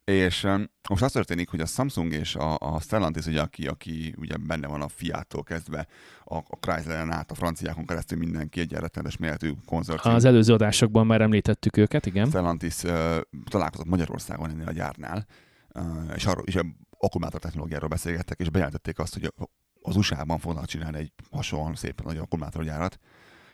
És 0.04 0.44
um, 0.44 0.70
most 0.90 1.04
az 1.04 1.12
történik, 1.12 1.50
hogy 1.50 1.60
a 1.60 1.66
Samsung 1.66 2.14
és 2.14 2.36
a, 2.36 2.58
a 2.58 2.80
Stellantis, 2.80 3.26
ugye, 3.26 3.42
aki, 3.42 3.68
aki 3.68 4.16
ugye 4.18 4.36
benne 4.38 4.68
van 4.68 4.82
a 4.82 4.88
Fiattól 4.88 5.44
kezdve, 5.44 5.88
a, 6.24 6.36
a 6.36 6.58
Chrysleren 6.60 7.12
át, 7.12 7.32
a 7.32 7.36
franciákon 7.36 7.86
keresztül 7.86 8.18
mindenki 8.18 8.60
egy 8.60 8.72
rettenetes 8.72 9.18
méretű 9.18 9.52
konzorcium. 9.66 10.16
Az 10.16 10.26
előző 10.26 10.54
adásokban 10.54 11.06
már 11.06 11.22
említettük 11.22 11.78
őket, 11.78 12.06
igen. 12.06 12.28
Stellantis 12.28 12.84
uh, 12.84 13.18
találkozott 13.50 13.88
Magyarországon 13.88 14.50
ennél 14.50 14.68
a 14.68 14.72
gyárnál, 14.72 15.26
uh, 15.74 15.86
és 16.16 16.26
arról 16.26 16.44
és 16.46 16.56
a 17.02 17.06
akkumulátor 17.06 17.40
technológiáról 17.40 17.90
beszélgettek, 17.90 18.40
és 18.40 18.50
bejelentették 18.50 19.00
azt, 19.00 19.14
hogy 19.14 19.34
az 19.82 19.96
USA-ban 19.96 20.40
fognak 20.40 20.66
csinálni 20.66 20.98
egy 20.98 21.14
hasonlóan 21.32 21.76
szép 21.76 22.02
nagy 22.02 22.18
akkumulátorgyárat, 22.18 23.00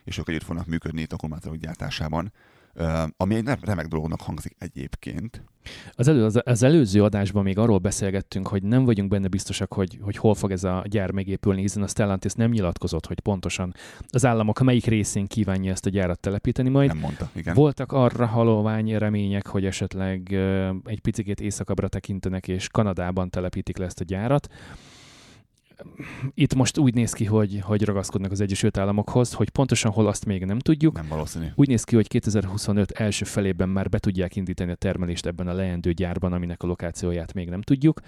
és 0.04 0.18
ők 0.18 0.28
együtt 0.28 0.42
fognak 0.42 0.66
működni 0.66 1.00
itt 1.00 1.12
akkumulátorok 1.12 1.58
gyártásában, 1.58 2.32
ami 3.16 3.34
egy 3.34 3.44
nem- 3.44 3.58
remek 3.62 3.86
dolognak 3.86 4.20
hangzik 4.20 4.56
egyébként. 4.58 5.42
Az, 5.92 6.08
elő, 6.08 6.24
az, 6.24 6.40
az 6.44 6.62
előző 6.62 7.02
adásban 7.02 7.42
még 7.42 7.58
arról 7.58 7.78
beszélgettünk, 7.78 8.48
hogy 8.48 8.62
nem 8.62 8.84
vagyunk 8.84 9.10
benne 9.10 9.28
biztosak, 9.28 9.72
hogy, 9.72 9.98
hogy 10.00 10.16
hol 10.16 10.34
fog 10.34 10.50
ez 10.50 10.64
a 10.64 10.84
gyár 10.86 11.10
megépülni, 11.10 11.60
hiszen 11.60 11.82
a 11.82 11.86
Stellantis 11.86 12.32
nem 12.32 12.50
nyilatkozott, 12.50 13.06
hogy 13.06 13.20
pontosan 13.20 13.74
az 14.10 14.26
államok 14.26 14.60
melyik 14.60 14.84
részén 14.84 15.26
kívánja 15.26 15.72
ezt 15.72 15.86
a 15.86 15.90
gyárat 15.90 16.20
telepíteni 16.20 16.68
majd. 16.68 16.88
Nem 16.88 16.98
mondta, 16.98 17.30
igen. 17.34 17.54
Voltak 17.54 17.92
arra 17.92 18.26
halovány 18.26 18.98
remények, 18.98 19.46
hogy 19.46 19.64
esetleg 19.64 20.32
egy 20.84 21.00
picit 21.00 21.40
északabbra 21.40 21.88
tekintenek, 21.88 22.48
és 22.48 22.68
Kanadában 22.68 23.30
telepítik 23.30 23.76
le 23.76 23.84
ezt 23.84 24.00
a 24.00 24.04
gyárat. 24.04 24.48
Itt 26.34 26.54
most 26.54 26.78
úgy 26.78 26.94
néz 26.94 27.12
ki, 27.12 27.24
hogy, 27.24 27.60
hogy 27.62 27.84
ragaszkodnak 27.84 28.30
az 28.30 28.40
Egyesült 28.40 28.76
Államokhoz, 28.76 29.32
hogy 29.32 29.50
pontosan 29.50 29.92
hol 29.92 30.06
azt 30.06 30.24
még 30.24 30.44
nem 30.44 30.58
tudjuk. 30.58 30.94
Nem 30.94 31.08
valószínű. 31.08 31.46
Úgy 31.54 31.68
néz 31.68 31.84
ki, 31.84 31.94
hogy 31.94 32.08
2025 32.08 32.90
első 32.90 33.24
felében 33.24 33.68
már 33.68 33.88
be 33.88 33.98
tudják 33.98 34.36
indítani 34.36 34.70
a 34.70 34.74
termelést 34.74 35.26
ebben 35.26 35.48
a 35.48 35.52
leendő 35.52 35.92
gyárban, 35.92 36.32
aminek 36.32 36.62
a 36.62 36.66
lokációját 36.66 37.32
még 37.32 37.48
nem 37.48 37.62
tudjuk, 37.62 38.00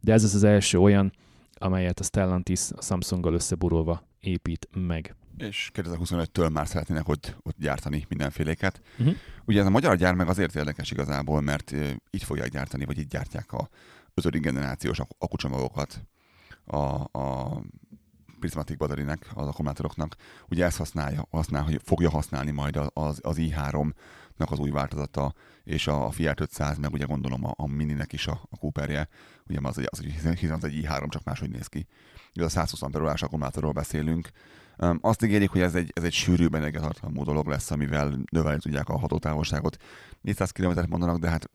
de 0.00 0.12
ez 0.12 0.24
az 0.24 0.34
az 0.34 0.44
első 0.44 0.78
olyan, 0.78 1.12
amelyet 1.54 2.00
a 2.00 2.02
Stellantis 2.02 2.60
a 2.76 2.82
Samsunggal 2.82 3.34
összeburolva 3.34 4.06
épít 4.20 4.68
meg. 4.86 5.14
És 5.38 5.70
2025-től 5.74 6.52
már 6.52 6.66
szeretnének 6.66 7.08
ott, 7.08 7.36
ott 7.42 7.56
gyártani 7.58 8.04
mindenféléket. 8.08 8.80
Uh-huh. 8.98 9.14
Ugye 9.44 9.60
ez 9.60 9.66
a 9.66 9.70
magyar 9.70 9.96
gyár 9.96 10.14
meg 10.14 10.28
azért 10.28 10.56
érdekes 10.56 10.90
igazából, 10.90 11.40
mert 11.40 11.74
itt 12.10 12.22
fogják 12.22 12.48
gyártani, 12.48 12.84
vagy 12.84 12.98
itt 12.98 13.08
gyártják 13.08 13.52
a 13.52 13.68
ötödik 14.14 14.42
generációs 14.42 14.98
ak- 14.98 15.16
akkucsomagokat 15.18 16.02
a, 16.64 17.18
a 17.18 17.62
Prismatic 18.38 18.76
Battery-nek, 18.78 19.30
az 19.34 19.46
akkumulátoroknak. 19.46 20.16
Ugye 20.48 20.64
ezt 20.64 20.76
használja, 20.76 21.26
használ, 21.30 21.62
hogy 21.62 21.80
fogja 21.84 22.10
használni 22.10 22.50
majd 22.50 22.76
az, 22.76 23.18
az 23.22 23.36
i3-nak 23.40 24.48
az 24.50 24.58
új 24.58 24.70
változata, 24.70 25.34
és 25.64 25.86
a 25.86 26.10
Fiat 26.10 26.40
500, 26.40 26.78
meg 26.78 26.92
ugye 26.92 27.04
gondolom 27.04 27.44
a, 27.44 27.52
a 27.56 27.66
Mininek 27.66 28.12
is 28.12 28.26
a, 28.26 28.40
a 28.50 28.56
Cooperje, 28.56 29.08
ugye 29.48 29.58
az, 29.62 29.80
az, 29.84 30.00
hiszen 30.00 30.52
az 30.52 30.64
egy 30.64 30.80
i3, 30.82 31.08
csak 31.08 31.24
máshogy 31.24 31.50
néz 31.50 31.66
ki. 31.66 31.86
Ugye 32.34 32.44
a 32.44 32.48
120 32.48 32.82
amperórás 32.82 33.22
akkumulátorról 33.22 33.72
beszélünk, 33.72 34.30
azt 35.00 35.24
ígérik, 35.24 35.50
hogy 35.50 35.60
ez 35.60 35.74
egy, 35.74 35.90
ez 35.94 36.02
egy 36.02 36.12
sűrűbb 36.12 36.54
energiatartalmú 36.54 37.24
dolog 37.24 37.46
lesz, 37.46 37.70
amivel 37.70 38.18
növelni 38.30 38.58
tudják 38.60 38.88
a 38.88 38.98
hatótávolságot. 38.98 39.76
400 40.20 40.50
km 40.50 40.78
mondanak, 40.88 41.18
de 41.18 41.28
hát 41.30 41.50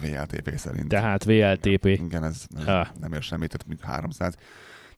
VLTP 0.00 0.56
szerint. 0.56 0.88
Tehát 0.88 1.24
VLTP. 1.24 1.84
Igen, 1.84 2.24
ez, 2.24 2.46
ez 2.56 2.66
Ah. 2.66 2.86
nem 3.00 3.12
ér 3.12 3.22
semmit, 3.22 3.48
tehát 3.48 3.66
mondjuk 3.66 3.88
300. 3.90 4.34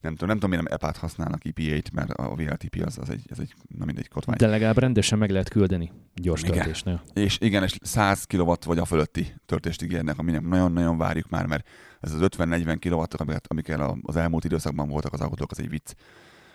Nem 0.01 0.11
tudom, 0.11 0.27
nem 0.27 0.37
tudom, 0.39 0.49
miért 0.49 0.63
nem 0.63 0.73
EPA-t 0.73 0.97
használnak 0.97 1.45
IPA-t, 1.45 1.91
mert 1.91 2.09
a 2.11 2.35
VLTP 2.35 2.83
az, 2.85 2.97
az 2.97 3.09
egy, 3.09 3.25
ez 3.29 3.39
egy, 3.39 3.53
na 3.77 3.85
mindegy, 3.85 4.07
kotvány. 4.07 4.35
De 4.37 4.47
legalább 4.47 4.77
rendesen 4.77 5.17
meg 5.17 5.29
lehet 5.29 5.49
küldeni 5.49 5.91
gyors 6.13 6.41
Igen. 6.41 6.53
töltésnél. 6.53 7.01
És 7.13 7.37
igen, 7.41 7.63
és 7.63 7.77
100 7.81 8.23
kW 8.23 8.53
vagy 8.65 8.77
a 8.77 8.85
fölötti 8.85 9.33
törtést 9.45 9.81
ígérnek, 9.81 10.17
aminek 10.17 10.41
nagyon-nagyon 10.41 10.97
várjuk 10.97 11.29
már, 11.29 11.45
mert 11.45 11.67
ez 11.99 12.13
az 12.13 12.19
50-40 12.37 12.77
kW, 12.79 13.03
amiket, 13.17 13.45
amikkel 13.47 13.97
az 14.01 14.15
elmúlt 14.15 14.45
időszakban 14.45 14.87
voltak 14.89 15.13
az 15.13 15.21
autók, 15.21 15.51
az 15.51 15.59
egy 15.59 15.69
vicc. 15.69 15.91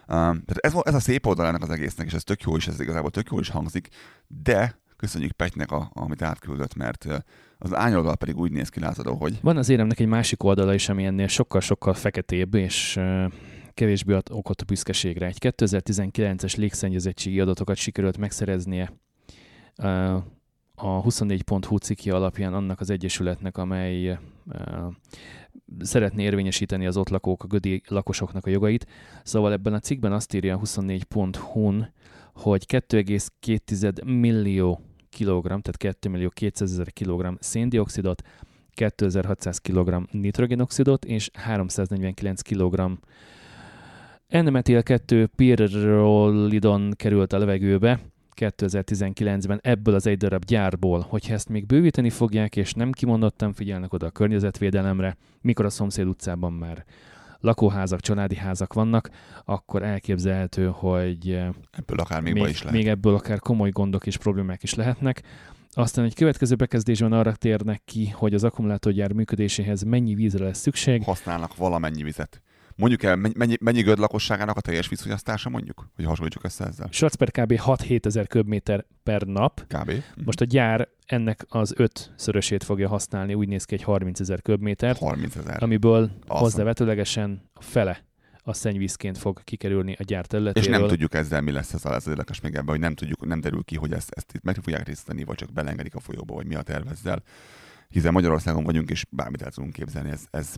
Tehát 0.06 0.56
ez, 0.56 0.74
ez 0.82 0.94
a 0.94 1.00
szép 1.00 1.26
oldal 1.26 1.46
ennek 1.46 1.62
az 1.62 1.70
egésznek, 1.70 2.06
és 2.06 2.12
ez 2.12 2.22
tök 2.22 2.42
jó 2.42 2.56
is, 2.56 2.66
ez 2.66 2.80
igazából 2.80 3.10
tök 3.10 3.28
jó 3.30 3.38
is 3.38 3.48
hangzik, 3.48 3.88
de 4.26 4.80
köszönjük 4.96 5.32
Petynek, 5.32 5.70
a, 5.70 5.90
amit 5.94 6.22
átküldött, 6.22 6.74
mert 6.74 7.06
az 7.58 7.74
ányoldal 7.74 8.16
pedig 8.16 8.36
úgy 8.36 8.52
néz 8.52 8.68
ki, 8.68 8.80
látod, 8.80 9.06
hogy 9.06 9.38
Van 9.42 9.56
az 9.56 9.68
éremnek 9.68 10.00
egy 10.00 10.06
másik 10.06 10.42
oldala 10.42 10.74
is, 10.74 10.88
ami 10.88 11.04
ennél 11.04 11.26
sokkal-sokkal 11.26 11.94
feketébb, 11.94 12.54
és 12.54 13.00
kevésbé 13.74 14.12
ad 14.12 14.26
okot 14.30 14.60
a 14.60 14.64
büszkeségre. 14.64 15.26
Egy 15.26 15.36
2019-es 15.40 16.56
légszennyezettségi 16.56 17.40
adatokat 17.40 17.76
sikerült 17.76 18.18
megszereznie 18.18 18.92
a 20.74 21.02
24.hu 21.02 21.76
cikkje 21.76 22.14
alapján 22.14 22.54
annak 22.54 22.80
az 22.80 22.90
egyesületnek, 22.90 23.56
amely 23.58 24.18
szeretné 25.80 26.22
érvényesíteni 26.22 26.86
az 26.86 26.96
ott 26.96 27.08
lakók, 27.08 27.42
a 27.42 27.46
gödi 27.46 27.82
lakosoknak 27.88 28.46
a 28.46 28.50
jogait. 28.50 28.86
Szóval 29.22 29.52
ebben 29.52 29.72
a 29.72 29.78
cikkben 29.78 30.12
azt 30.12 30.34
írja 30.34 30.56
a 30.56 30.60
24.hu-n, 30.60 31.92
hogy 32.34 32.64
2,2 32.68 34.04
millió 34.04 34.80
kilogramm, 35.08 35.60
tehát 35.60 35.76
2 35.76 36.08
millió 36.08 36.28
200 36.28 36.72
ezer 36.72 36.92
kilogramm 36.92 37.34
széndiokszidot, 37.38 38.22
2600 38.70 39.58
kg 39.58 40.08
nitrogénoxidot 40.10 41.04
és 41.04 41.30
349 41.32 42.40
kg 42.40 42.98
N-metil-2 44.28 45.28
pirrolidon 45.36 46.92
került 46.96 47.32
a 47.32 47.38
levegőbe 47.38 48.00
2019-ben 48.36 49.60
ebből 49.62 49.94
az 49.94 50.06
egy 50.06 50.16
darab 50.16 50.44
gyárból, 50.44 51.06
hogyha 51.08 51.34
ezt 51.34 51.48
még 51.48 51.66
bővíteni 51.66 52.10
fogják, 52.10 52.56
és 52.56 52.72
nem 52.72 52.92
kimondottan 52.92 53.52
figyelnek 53.52 53.92
oda 53.92 54.06
a 54.06 54.10
környezetvédelemre, 54.10 55.16
mikor 55.40 55.64
a 55.64 55.70
szomszéd 55.70 56.06
utcában 56.06 56.52
már 56.52 56.84
lakóházak, 57.40 58.00
családi 58.00 58.36
házak 58.36 58.72
vannak, 58.72 59.10
akkor 59.44 59.82
elképzelhető, 59.82 60.66
hogy 60.66 61.30
ebből 61.70 61.98
akár 61.98 62.20
még, 62.20 62.32
még, 62.32 62.48
is 62.48 62.62
lehet. 62.62 62.78
még 62.78 62.88
ebből 62.88 63.14
akár 63.14 63.38
komoly 63.38 63.70
gondok 63.70 64.06
és 64.06 64.16
problémák 64.16 64.62
is 64.62 64.74
lehetnek. 64.74 65.22
Aztán 65.74 66.04
egy 66.04 66.14
következő 66.14 66.54
bekezdésben 66.54 67.12
arra 67.12 67.34
térnek 67.34 67.82
ki, 67.84 68.08
hogy 68.08 68.34
az 68.34 68.44
akkumulátorgyár 68.44 69.12
működéséhez 69.12 69.82
mennyi 69.82 70.14
vízre 70.14 70.44
lesz 70.44 70.58
szükség. 70.58 71.02
Használnak 71.02 71.56
valamennyi 71.56 72.02
vizet. 72.02 72.42
Mondjuk 72.76 73.02
el, 73.02 73.16
mennyi, 73.16 73.56
mennyi 73.60 73.82
göd 73.82 73.98
lakosságának 73.98 74.56
a 74.56 74.60
teljes 74.60 74.88
vízfogyasztása 74.88 75.48
mondjuk? 75.48 75.90
Hogy 75.96 76.04
hasonlítsuk 76.04 76.44
össze 76.44 76.64
ezzel? 76.64 76.88
Schwarz 76.90 77.14
per 77.14 77.30
kb. 77.30 77.52
6-7 77.64 78.06
ezer 78.06 78.26
köbméter 78.26 78.84
per 79.02 79.22
nap. 79.22 79.60
Kb. 79.66 79.90
Mhm. 79.90 80.24
Most 80.24 80.40
a 80.40 80.44
gyár 80.44 80.88
ennek 81.06 81.44
az 81.48 81.72
öt 81.76 82.12
szörösét 82.16 82.64
fogja 82.64 82.88
használni, 82.88 83.34
úgy 83.34 83.48
néz 83.48 83.64
ki 83.64 83.74
egy 83.74 83.82
30 83.82 84.20
ezer 84.20 84.42
köbméter. 84.42 84.96
30 84.96 85.36
ezer. 85.36 85.62
Amiből 85.62 86.10
hozzávetőlegesen 86.26 87.50
a 87.52 87.62
fele 87.62 88.04
a 88.44 88.52
szennyvízként 88.52 89.18
fog 89.18 89.44
kikerülni 89.44 89.96
a 89.98 90.02
gyár 90.02 90.26
területéről. 90.26 90.74
És 90.74 90.78
nem 90.78 90.88
tudjuk 90.88 91.14
ezzel, 91.14 91.40
mi 91.40 91.50
lesz 91.50 91.72
ez 91.72 91.84
az 91.84 92.08
érdekes 92.08 92.40
még 92.40 92.54
ebben, 92.54 92.68
hogy 92.68 92.80
nem 92.80 92.94
tudjuk, 92.94 93.26
nem 93.26 93.40
derül 93.40 93.62
ki, 93.64 93.76
hogy 93.76 93.92
ezt, 93.92 94.10
ezt 94.10 94.32
itt 94.34 94.42
meg 94.42 94.58
fogják 94.62 94.86
részíteni, 94.86 95.24
vagy 95.24 95.36
csak 95.36 95.52
belengedik 95.52 95.94
a 95.94 96.00
folyóba, 96.00 96.34
vagy 96.34 96.46
mi 96.46 96.54
a 96.54 96.62
terv 96.62 96.88
ezzel. 96.88 97.22
Hiszen 97.88 98.12
Magyarországon 98.12 98.64
vagyunk, 98.64 98.90
és 98.90 99.04
bármit 99.10 99.42
el 99.42 99.50
tudunk 99.50 99.72
képzelni. 99.72 100.10
Ez, 100.10 100.24
ez 100.30 100.54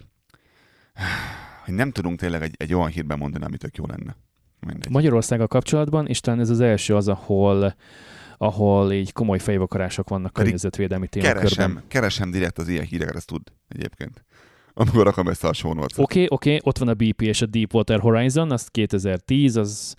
hogy 1.64 1.74
nem 1.74 1.90
tudunk 1.90 2.18
tényleg 2.18 2.42
egy, 2.42 2.54
egy 2.56 2.74
olyan 2.74 2.88
hírben 2.88 3.18
mondani, 3.18 3.44
ami 3.44 3.56
tök 3.56 3.76
jó 3.76 3.84
lenne. 3.86 4.16
Mindegy. 4.66 4.92
Magyarországgal 4.92 5.46
kapcsolatban, 5.46 6.06
és 6.06 6.20
talán 6.20 6.40
ez 6.40 6.50
az 6.50 6.60
első 6.60 6.96
az, 6.96 7.08
ahol 7.08 7.74
ahol 8.38 8.92
így 8.92 9.12
komoly 9.12 9.38
fejvakarások 9.38 10.08
vannak 10.08 10.32
környezetvédelmi 10.32 11.08
témakörben. 11.08 11.42
Keresem, 11.42 11.82
keresem 11.88 12.30
direkt 12.30 12.58
az 12.58 12.68
ilyen 12.68 12.84
híreket, 12.84 13.16
ezt 13.16 13.26
tud 13.26 13.42
egyébként 13.68 14.24
amikor 14.74 15.04
rakom 15.04 15.28
ezt 15.28 15.44
a 15.44 15.52
show 15.52 15.70
Oké, 15.70 15.96
oké, 15.96 16.24
okay, 16.28 16.60
ott 16.62 16.78
van 16.78 16.88
a 16.88 16.94
BP 16.94 17.22
és 17.22 17.42
a 17.42 17.46
Deepwater 17.46 18.00
Horizon, 18.00 18.50
az 18.50 18.68
2010, 18.68 19.56
az 19.56 19.96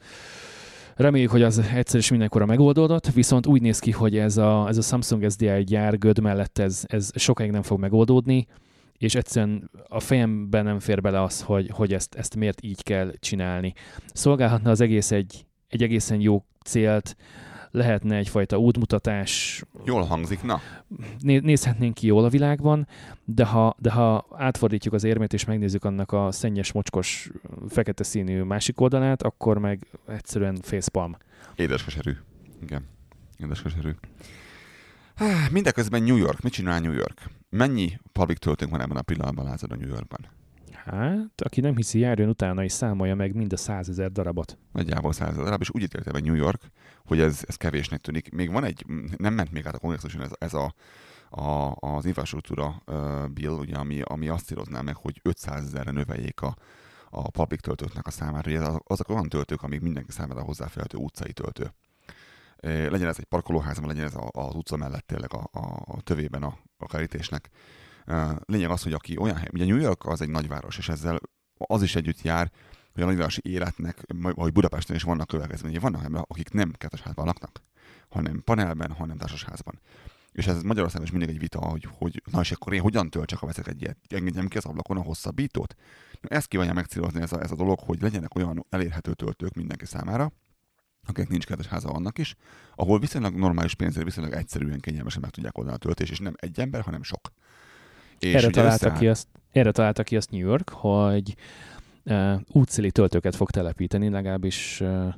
Reméljük, 0.96 1.32
hogy 1.32 1.42
az 1.42 1.60
egyszer 1.74 2.00
is 2.00 2.10
mindenkor 2.10 2.46
megoldódott, 2.46 3.12
viszont 3.12 3.48
úgy 3.48 3.62
néz 3.62 3.80
ki, 3.80 3.92
hogy 3.92 4.18
ez 4.18 4.38
a, 4.38 4.68
ez 4.68 4.78
a 4.78 4.82
Samsung 4.82 5.32
SDI 5.32 5.64
gyár 5.64 5.98
göd 5.98 6.20
mellett 6.20 6.58
ez, 6.58 6.84
ez 6.88 7.10
sokáig 7.16 7.52
nem 7.52 7.62
fog 7.62 7.80
megoldódni, 7.80 8.48
és 8.98 9.16
egyszerűen 9.16 9.70
a 9.88 10.00
fejemben 10.00 10.64
nem 10.64 10.80
fér 10.80 11.02
bele 11.02 11.22
az, 11.22 11.42
hogy, 11.42 11.70
hogy 11.74 11.94
ezt, 11.94 12.16
ezt 12.16 12.36
miért 12.36 12.64
így 12.64 12.84
kell 12.84 13.14
csinálni. 13.20 13.74
Szolgálhatna 14.14 14.70
az 14.70 14.82
egész 14.82 15.12
egy, 15.12 15.46
egy 15.68 15.84
egészen 15.84 16.20
jó 16.22 16.46
célt, 16.64 17.16
lehetne 17.72 18.16
egyfajta 18.16 18.58
útmutatás. 18.58 19.64
Jól 19.86 20.04
hangzik, 20.04 20.44
na. 20.44 20.62
Nézhetnénk 21.20 21.94
ki 21.94 22.08
jól 22.08 22.24
a 22.24 22.30
világban, 22.30 22.88
de 23.26 23.46
ha, 23.46 23.76
de 23.80 23.92
ha 23.92 24.26
átfordítjuk 24.32 24.94
az 24.94 25.04
érmét 25.04 25.34
és 25.34 25.46
megnézzük 25.46 25.84
annak 25.84 26.12
a 26.12 26.32
szennyes, 26.32 26.72
mocskos, 26.72 27.30
fekete 27.68 28.04
színű 28.04 28.42
másik 28.42 28.82
oldalát, 28.82 29.22
akkor 29.22 29.58
meg 29.58 29.88
egyszerűen 30.08 30.56
facepalm. 30.62 31.18
Édeskeserű. 31.56 32.12
Igen. 32.62 32.86
Édeskeserű. 33.38 33.92
Mindeközben 35.52 36.04
New 36.04 36.16
York. 36.16 36.42
Mit 36.42 36.54
csinál 36.54 36.80
New 36.80 36.92
York? 36.92 37.30
Mennyi 37.50 38.00
public 38.12 38.40
töltőnk 38.40 38.72
van 38.72 38.82
ebben 38.82 38.98
a 38.98 39.02
pillanatban, 39.02 39.46
látod 39.46 39.72
a 39.72 39.76
New 39.76 39.88
Yorkban? 39.88 40.20
Hát, 40.86 41.42
aki 41.42 41.62
nem 41.62 41.76
hiszi, 41.76 42.00
járjon 42.00 42.30
utána 42.30 42.64
és 42.64 42.72
számolja 42.72 43.16
meg 43.16 43.36
mind 43.36 43.54
a 43.54 43.58
százezer 43.58 44.12
darabot. 44.12 44.58
Nagyjából 44.72 45.14
százezer 45.14 45.44
darab, 45.44 45.62
és 45.62 45.70
úgy 45.72 45.82
ítélte 45.82 46.12
meg 46.12 46.24
New 46.24 46.36
York, 46.36 46.62
hogy 47.06 47.20
ez, 47.20 47.44
ez 47.48 47.56
kevésnek 47.56 48.02
tűnik. 48.02 48.32
Még 48.32 48.52
van 48.52 48.64
egy, 48.64 48.86
nem 49.18 49.34
ment 49.34 49.52
még 49.52 49.68
át 49.68 49.76
a 49.76 49.80
kongresszusban 49.80 50.26
ez, 50.26 50.32
ez 50.40 50.54
a, 50.54 50.74
a, 51.30 51.76
az 51.80 52.06
infrastruktúra 52.06 52.82
uh, 52.86 53.28
bill, 53.28 53.52
ugye, 53.52 53.76
ami, 53.76 54.02
ami 54.02 54.28
azt 54.28 54.46
célozná 54.46 54.82
meg, 54.82 54.96
hogy 54.96 55.20
500 55.24 55.66
ezerre 55.66 55.92
növeljék 55.92 56.42
a, 56.42 56.56
a 57.10 57.30
public 57.30 57.62
töltőknek 57.62 58.08
a 58.08 58.12
számára, 58.12 58.52
hogy 58.52 58.62
ez 58.62 58.76
azok 58.84 59.10
olyan 59.10 59.30
töltők, 59.30 59.62
amik 59.64 59.82
mindenki 59.82 60.12
számára 60.12 60.42
hozzáférhető 60.42 60.98
utcai 60.98 61.34
töltő. 61.34 61.74
Legyen 62.62 63.08
ez 63.08 63.18
egy 63.20 63.26
parkolóházban, 63.26 63.88
legyen 63.88 64.06
ez 64.06 64.16
az 64.32 64.56
utca 64.56 64.76
mellett 64.76 65.08
tényleg 65.08 65.34
a, 65.34 65.50
a, 65.86 66.02
tövében 66.02 66.44
a, 66.44 66.58
a 66.78 66.88
kerítésnek 66.88 67.50
Lényeg 68.46 68.70
az, 68.70 68.84
hogy 68.84 68.94
aki 68.94 69.18
olyan 69.18 69.36
hely, 69.36 69.50
ugye 69.54 69.66
New 69.66 69.78
York 69.78 70.06
az 70.06 70.22
egy 70.22 70.30
nagyváros, 70.30 70.78
és 70.78 70.90
ezzel 70.90 71.20
az 71.58 71.82
is 71.82 71.96
együtt 71.96 72.22
jár, 72.22 72.52
hogy 72.94 73.04
a 73.04 73.06
nagyvárosi 73.06 73.42
életnek, 73.44 74.02
vagy 74.18 74.52
Budapesten 74.52 74.96
is 74.96 75.04
vannak 75.04 75.28
következményei. 75.28 75.80
Vannak 75.80 76.04
emberek, 76.04 76.26
akik 76.30 76.50
nem 76.50 76.72
kertesházban 76.72 77.26
laknak, 77.26 77.64
hanem 78.10 78.42
panelben, 78.44 78.92
hanem 78.92 79.18
társasházban. 79.18 79.80
És 80.32 80.48
ez 80.48 80.62
Magyarországon 80.62 81.06
is 81.06 81.12
mindig 81.12 81.30
egy 81.30 81.40
vita, 81.40 81.60
hogy, 81.60 81.88
hogy 81.98 82.22
na 82.32 82.40
és 82.40 82.52
akkor 82.52 82.74
én 82.74 82.82
hogyan 82.82 83.10
töltsek, 83.10 83.40
ha 83.40 83.46
veszek 83.46 83.68
egy 83.68 83.82
ilyet? 83.82 83.98
Engedjem 84.08 84.48
ki 84.48 84.58
az 84.58 84.66
ablakon 84.66 84.98
a 84.98 85.02
hosszabbítót? 85.02 85.76
Na, 86.22 86.30
ezt 86.30 86.48
kívánja 86.48 86.74
megcélozni 86.74 87.22
ez 87.22 87.32
a, 87.32 87.42
ez 87.42 87.52
a 87.52 87.56
dolog, 87.56 87.80
hogy 87.80 88.02
legyenek 88.02 88.36
olyan 88.36 88.66
elérhető 88.70 89.14
töltők 89.14 89.54
mindenki 89.54 89.86
számára, 89.86 90.32
akiknek 91.08 91.30
nincs 91.30 91.46
kedves 91.46 91.68
háza 91.68 91.90
annak 91.90 92.18
is, 92.18 92.36
ahol 92.76 93.00
viszonylag 93.00 93.36
normális 93.36 93.74
pénzért, 93.76 94.06
viszonylag 94.06 94.34
egyszerűen, 94.34 94.80
kényelmesen 94.80 95.22
meg 95.22 95.30
tudják 95.30 95.58
oldani 95.58 95.76
a 95.76 95.80
töltés, 95.80 96.10
és 96.10 96.20
nem 96.20 96.34
egy 96.36 96.60
ember, 96.60 96.82
hanem 96.82 97.04
sok. 97.04 97.32
És 98.20 98.34
erre, 98.34 98.50
találta 98.50 98.88
össze... 98.88 98.98
ki 98.98 99.08
azt, 99.08 99.28
erre 99.52 99.72
találta 99.72 100.04
ki 100.04 100.16
azt 100.16 100.32
New 100.32 100.40
York, 100.48 100.70
hogy 100.70 101.36
uh, 102.04 102.42
útszéli 102.52 102.92
töltőket 102.92 103.36
fog 103.36 103.52
telepíteni, 103.52 104.10
legalábbis 104.10 104.82
uh, 104.82 105.14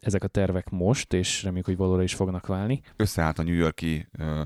ezek 0.00 0.24
a 0.24 0.28
tervek 0.28 0.70
most, 0.70 1.12
és 1.12 1.42
reméljük, 1.42 1.66
hogy 1.66 1.76
valóra 1.76 2.02
is 2.02 2.14
fognak 2.14 2.46
válni. 2.46 2.82
Összeállt 2.96 3.38
a 3.38 3.42
New 3.42 3.54
Yorki 3.54 4.08
uh, 4.18 4.40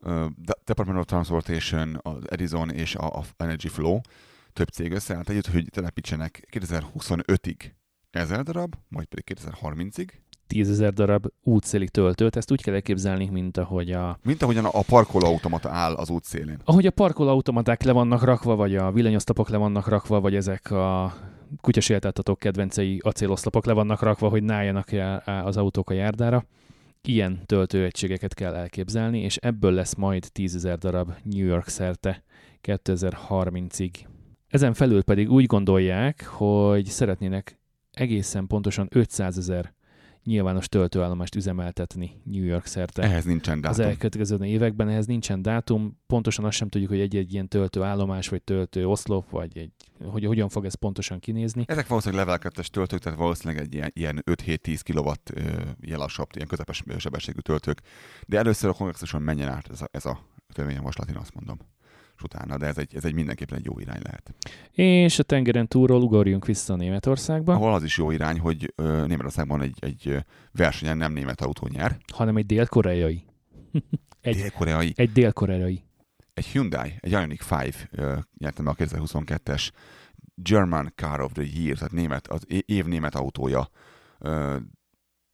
uh, 0.00 0.26
Department 0.64 0.98
of 0.98 1.04
Transportation, 1.04 1.98
az 2.02 2.30
Edison 2.30 2.70
és 2.70 2.94
a, 2.94 3.18
a 3.18 3.22
Energy 3.36 3.68
Flow 3.68 4.00
több 4.52 4.68
cég 4.68 4.92
összeállt 4.92 5.28
együtt, 5.28 5.46
hogy 5.46 5.66
telepítsenek 5.70 6.48
2025-ig 6.52 7.70
ezer 8.12 8.42
darab, 8.42 8.74
majd 8.88 9.06
pedig 9.06 9.24
2030-ig, 9.34 10.08
tízezer 10.46 10.92
darab 10.92 11.26
útszéli 11.42 11.88
töltőt. 11.88 12.36
Ezt 12.36 12.50
úgy 12.50 12.62
kell 12.62 12.74
elképzelni, 12.74 13.28
mint 13.28 13.56
ahogy 13.56 13.90
a... 13.90 14.18
Mint 14.22 14.42
ahogyan 14.42 14.64
a 14.64 14.82
parkolóautomata 14.86 15.70
áll 15.70 15.94
az 15.94 16.10
útszélén. 16.10 16.58
Ahogy 16.64 16.86
a 16.86 16.90
parkolóautomaták 16.90 17.82
le 17.82 17.92
vannak 17.92 18.24
rakva, 18.24 18.56
vagy 18.56 18.76
a 18.76 18.92
villanyosztapok 18.92 19.48
le 19.48 19.56
vannak 19.56 19.88
rakva, 19.88 20.20
vagy 20.20 20.34
ezek 20.34 20.70
a 20.70 21.14
kutyasétáltatók 21.60 22.38
kedvencei 22.38 23.00
acéloszlapok 23.02 23.66
le 23.66 23.72
vannak 23.72 24.02
rakva, 24.02 24.28
hogy 24.28 24.42
nálljanak 24.42 24.88
az 25.44 25.56
autók 25.56 25.90
a 25.90 25.94
járdára. 25.94 26.44
Ilyen 27.02 27.46
töltőegységeket 27.46 28.34
kell 28.34 28.54
elképzelni, 28.54 29.20
és 29.20 29.36
ebből 29.36 29.72
lesz 29.72 29.94
majd 29.94 30.28
tízezer 30.32 30.78
darab 30.78 31.12
New 31.22 31.46
York 31.46 31.68
szerte 31.68 32.22
2030-ig. 32.62 33.90
Ezen 34.48 34.74
felül 34.74 35.02
pedig 35.02 35.30
úgy 35.30 35.46
gondolják, 35.46 36.24
hogy 36.24 36.84
szeretnének 36.84 37.60
egészen 37.92 38.46
pontosan 38.46 38.88
500 38.90 39.38
ezer 39.38 39.74
nyilvános 40.24 40.68
töltőállomást 40.68 41.34
üzemeltetni 41.34 42.20
New 42.24 42.44
York 42.44 42.66
szerte. 42.66 43.02
Ehhez 43.02 43.24
nincsen 43.24 43.60
dátum. 43.60 43.80
Az 43.80 43.86
elkövetkező 43.88 44.44
években 44.44 44.88
ehhez 44.88 45.06
nincsen 45.06 45.42
dátum. 45.42 45.98
Pontosan 46.06 46.44
azt 46.44 46.56
sem 46.56 46.68
tudjuk, 46.68 46.90
hogy 46.90 47.00
egy-egy 47.00 47.32
ilyen 47.32 47.48
töltőállomás, 47.48 48.28
vagy 48.28 48.42
töltő 48.42 48.86
oszlop, 48.86 49.30
vagy 49.30 49.58
egy, 49.58 49.72
hogy 50.04 50.24
hogyan 50.24 50.48
fog 50.48 50.64
ez 50.64 50.74
pontosan 50.74 51.18
kinézni. 51.18 51.64
Ezek 51.66 51.86
valószínűleg 51.86 52.24
level 52.24 52.38
2 52.38 52.62
töltők, 52.72 53.00
tehát 53.00 53.18
valószínűleg 53.18 53.62
egy 53.62 53.74
ilyen, 53.74 53.90
ilyen 53.94 54.22
5-7-10 54.30 54.80
kW 54.84 55.10
ilyen 55.80 55.98
lassabb, 55.98 56.28
ilyen 56.34 56.48
közepes 56.48 56.82
sebességű 56.96 57.38
töltők. 57.38 57.80
De 58.26 58.38
először 58.38 58.70
a 58.70 58.72
kongresszuson 58.72 59.22
menjen 59.22 59.48
át 59.48 59.70
ez 59.70 59.80
a, 59.80 59.88
ez 59.90 60.06
a 60.06 60.18
törvényjavaslat, 60.52 61.08
én 61.08 61.16
azt 61.16 61.34
mondom 61.34 61.58
utána, 62.22 62.56
de 62.56 62.66
ez 62.66 62.78
egy, 62.78 62.94
ez 62.94 63.04
egy 63.04 63.14
mindenképpen 63.14 63.58
egy 63.58 63.64
jó 63.64 63.78
irány 63.78 64.00
lehet. 64.02 64.34
És 64.72 65.18
a 65.18 65.22
tengeren 65.22 65.68
túlról 65.68 66.02
ugorjunk 66.02 66.46
vissza 66.46 66.76
Németországba. 66.76 67.52
Ahol 67.52 67.74
az 67.74 67.82
is 67.82 67.98
jó 67.98 68.10
irány, 68.10 68.38
hogy 68.38 68.72
ö, 68.76 69.06
Németországban 69.06 69.62
egy, 69.62 69.76
egy 69.80 70.24
versenyen 70.52 70.96
nem 70.96 71.12
német 71.12 71.40
autó 71.40 71.68
nyer. 71.70 71.96
Hanem 72.12 72.36
egy 72.36 72.46
dél-koreai. 72.46 73.24
egy, 74.20 74.36
dél-koreai. 74.36 74.92
Egy 74.96 75.12
dél-koreai. 75.12 75.82
Egy 76.34 76.46
Hyundai, 76.46 76.94
egy 77.00 77.10
Ioniq 77.10 77.44
5 77.50 77.88
ö, 77.90 78.14
nyerte 78.38 78.62
meg 78.62 78.74
a 78.78 78.84
2022-es 78.84 79.70
German 80.34 80.92
Car 80.94 81.20
of 81.20 81.32
the 81.32 81.44
Year, 81.54 81.76
tehát 81.76 81.92
német, 81.92 82.28
az 82.28 82.46
év 82.66 82.84
német 82.84 83.14
autója 83.14 83.68
ö, 84.18 84.56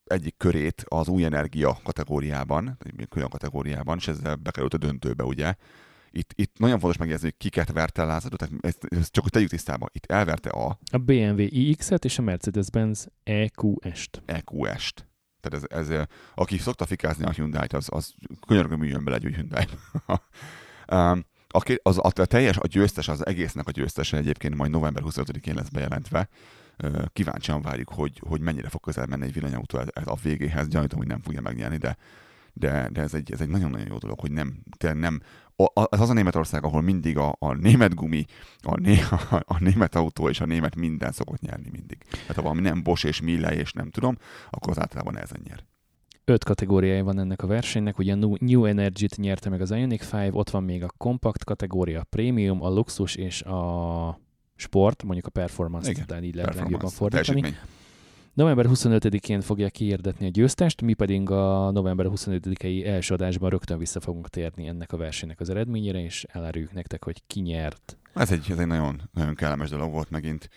egyik 0.09 0.37
körét 0.37 0.85
az 0.87 1.07
új 1.07 1.25
energia 1.25 1.77
kategóriában, 1.83 2.77
egy 2.97 3.07
külön 3.09 3.29
kategóriában, 3.29 3.97
és 3.97 4.07
ezzel 4.07 4.35
bekerült 4.35 4.73
a 4.73 4.77
döntőbe, 4.77 5.23
ugye, 5.23 5.55
itt, 6.11 6.31
itt 6.35 6.57
nagyon 6.57 6.79
fontos 6.79 6.97
megjegyezni, 6.97 7.29
hogy 7.29 7.37
kiket 7.37 7.71
verte 7.71 8.03
Lázadó, 8.03 8.35
tehát 8.35 8.53
ezt, 8.61 8.85
ezt 8.89 9.11
csak 9.11 9.23
hogy 9.23 9.31
tegyük 9.31 9.49
tisztába. 9.49 9.87
Itt 9.91 10.05
elverte 10.05 10.49
a... 10.49 10.79
A 10.91 10.97
BMW 10.97 11.45
iX-et 11.49 12.05
és 12.05 12.17
a 12.17 12.21
Mercedes-Benz 12.21 13.07
EQS-t. 13.23 14.21
EQS-t. 14.25 15.07
Tehát 15.41 15.69
ez, 15.71 15.89
ez, 15.89 16.07
aki 16.35 16.57
szokta 16.57 16.85
fikázni 16.85 17.25
a 17.25 17.31
Hyundai-t, 17.31 17.73
az, 17.73 17.87
az 17.91 18.13
könyörgöm 18.47 18.83
üljön 18.83 19.03
bele 19.03 19.15
egy 19.15 19.33
Hyundai. 19.35 19.65
um, 20.91 21.25
a, 21.51 21.79
az, 21.83 21.97
a, 21.97 22.11
a, 22.15 22.25
teljes, 22.25 22.57
a 22.57 22.67
győztes, 22.67 23.07
az 23.07 23.25
egésznek 23.25 23.67
a 23.67 23.71
győztese 23.71 24.17
egyébként 24.17 24.55
majd 24.55 24.71
november 24.71 25.03
25-én 25.05 25.55
lesz 25.55 25.69
bejelentve. 25.69 26.29
Kíváncsian 27.13 27.61
várjuk, 27.61 27.89
hogy, 27.89 28.21
hogy 28.27 28.41
mennyire 28.41 28.69
fog 28.69 28.81
közel 28.81 29.05
menni 29.05 29.25
egy 29.25 29.33
villanyautó 29.33 29.79
a 30.03 30.15
végéhez. 30.23 30.67
Gyanítom, 30.67 30.97
hogy 30.97 31.07
nem 31.07 31.21
fogja 31.21 31.41
megnyerni, 31.41 31.77
de, 31.77 31.97
de, 32.53 32.89
de 32.91 33.01
ez, 33.01 33.13
egy, 33.13 33.31
ez 33.31 33.41
egy 33.41 33.49
nagyon-nagyon 33.49 33.87
jó 33.87 33.97
dolog, 33.97 34.19
hogy 34.19 34.31
nem, 34.31 34.63
nem 34.93 35.21
az 35.73 36.01
az 36.01 36.09
a 36.09 36.13
Németország, 36.13 36.63
ahol 36.63 36.81
mindig 36.81 37.17
a, 37.17 37.35
a 37.39 37.53
német 37.53 37.95
gumi, 37.95 38.25
a, 38.61 38.79
né, 38.79 38.99
a, 39.31 39.43
a 39.45 39.59
német 39.59 39.95
autó 39.95 40.29
és 40.29 40.39
a 40.39 40.45
német 40.45 40.75
minden 40.75 41.11
szokott 41.11 41.41
nyerni 41.41 41.69
mindig. 41.71 41.97
Tehát 42.09 42.35
ha 42.35 42.41
valami 42.41 42.61
nem 42.61 42.83
Bosch 42.83 43.05
és 43.05 43.21
Mille 43.21 43.55
és 43.55 43.73
nem 43.73 43.89
tudom, 43.89 44.17
akkor 44.49 44.71
az 44.71 44.79
általában 44.79 45.17
ezen 45.17 45.41
nyer. 45.43 45.63
Öt 46.25 46.43
kategóriája 46.43 47.03
van 47.03 47.19
ennek 47.19 47.43
a 47.43 47.47
versenynek, 47.47 47.97
ugye 47.97 48.15
New 48.39 48.65
Energy-t 48.65 49.17
nyerte 49.17 49.49
meg 49.49 49.61
az 49.61 49.71
Ioniq 49.71 50.17
5, 50.17 50.29
ott 50.31 50.49
van 50.49 50.63
még 50.63 50.83
a 50.83 50.93
kompakt 50.97 51.43
kategória, 51.43 51.99
a 51.99 52.03
prémium, 52.09 52.63
a 52.63 52.69
luxus 52.69 53.15
és 53.15 53.41
a 53.41 54.19
sport, 54.55 55.03
mondjuk 55.03 55.25
a 55.25 55.29
performance-t, 55.29 56.05
tehát 56.05 56.23
így 56.23 56.35
lehet 56.35 56.55
legjobban 56.55 56.89
fordítani. 56.89 57.41
Teljesítmény. 57.41 57.78
November 58.39 58.65
25-én 58.69 59.41
fogja 59.41 59.69
kiirdetni 59.69 60.25
a 60.25 60.29
győztest, 60.29 60.81
mi 60.81 60.93
pedig 60.93 61.29
a 61.29 61.71
november 61.71 62.05
25-i 62.09 62.87
első 62.87 63.13
adásban 63.13 63.49
rögtön 63.49 63.77
vissza 63.77 63.99
fogunk 63.99 64.29
térni 64.29 64.67
ennek 64.67 64.91
a 64.91 64.97
versenynek 64.97 65.39
az 65.39 65.49
eredményére, 65.49 66.03
és 66.03 66.25
eláruljuk 66.31 66.73
nektek, 66.73 67.03
hogy 67.03 67.21
ki 67.27 67.39
nyert. 67.39 67.97
Ez 68.13 68.31
egy, 68.31 68.45
ez 68.49 68.57
egy 68.57 68.67
nagyon, 68.67 69.01
nagyon 69.13 69.35
kellemes 69.35 69.69
dolog 69.69 69.91
volt 69.91 70.09
megint. 70.09 70.49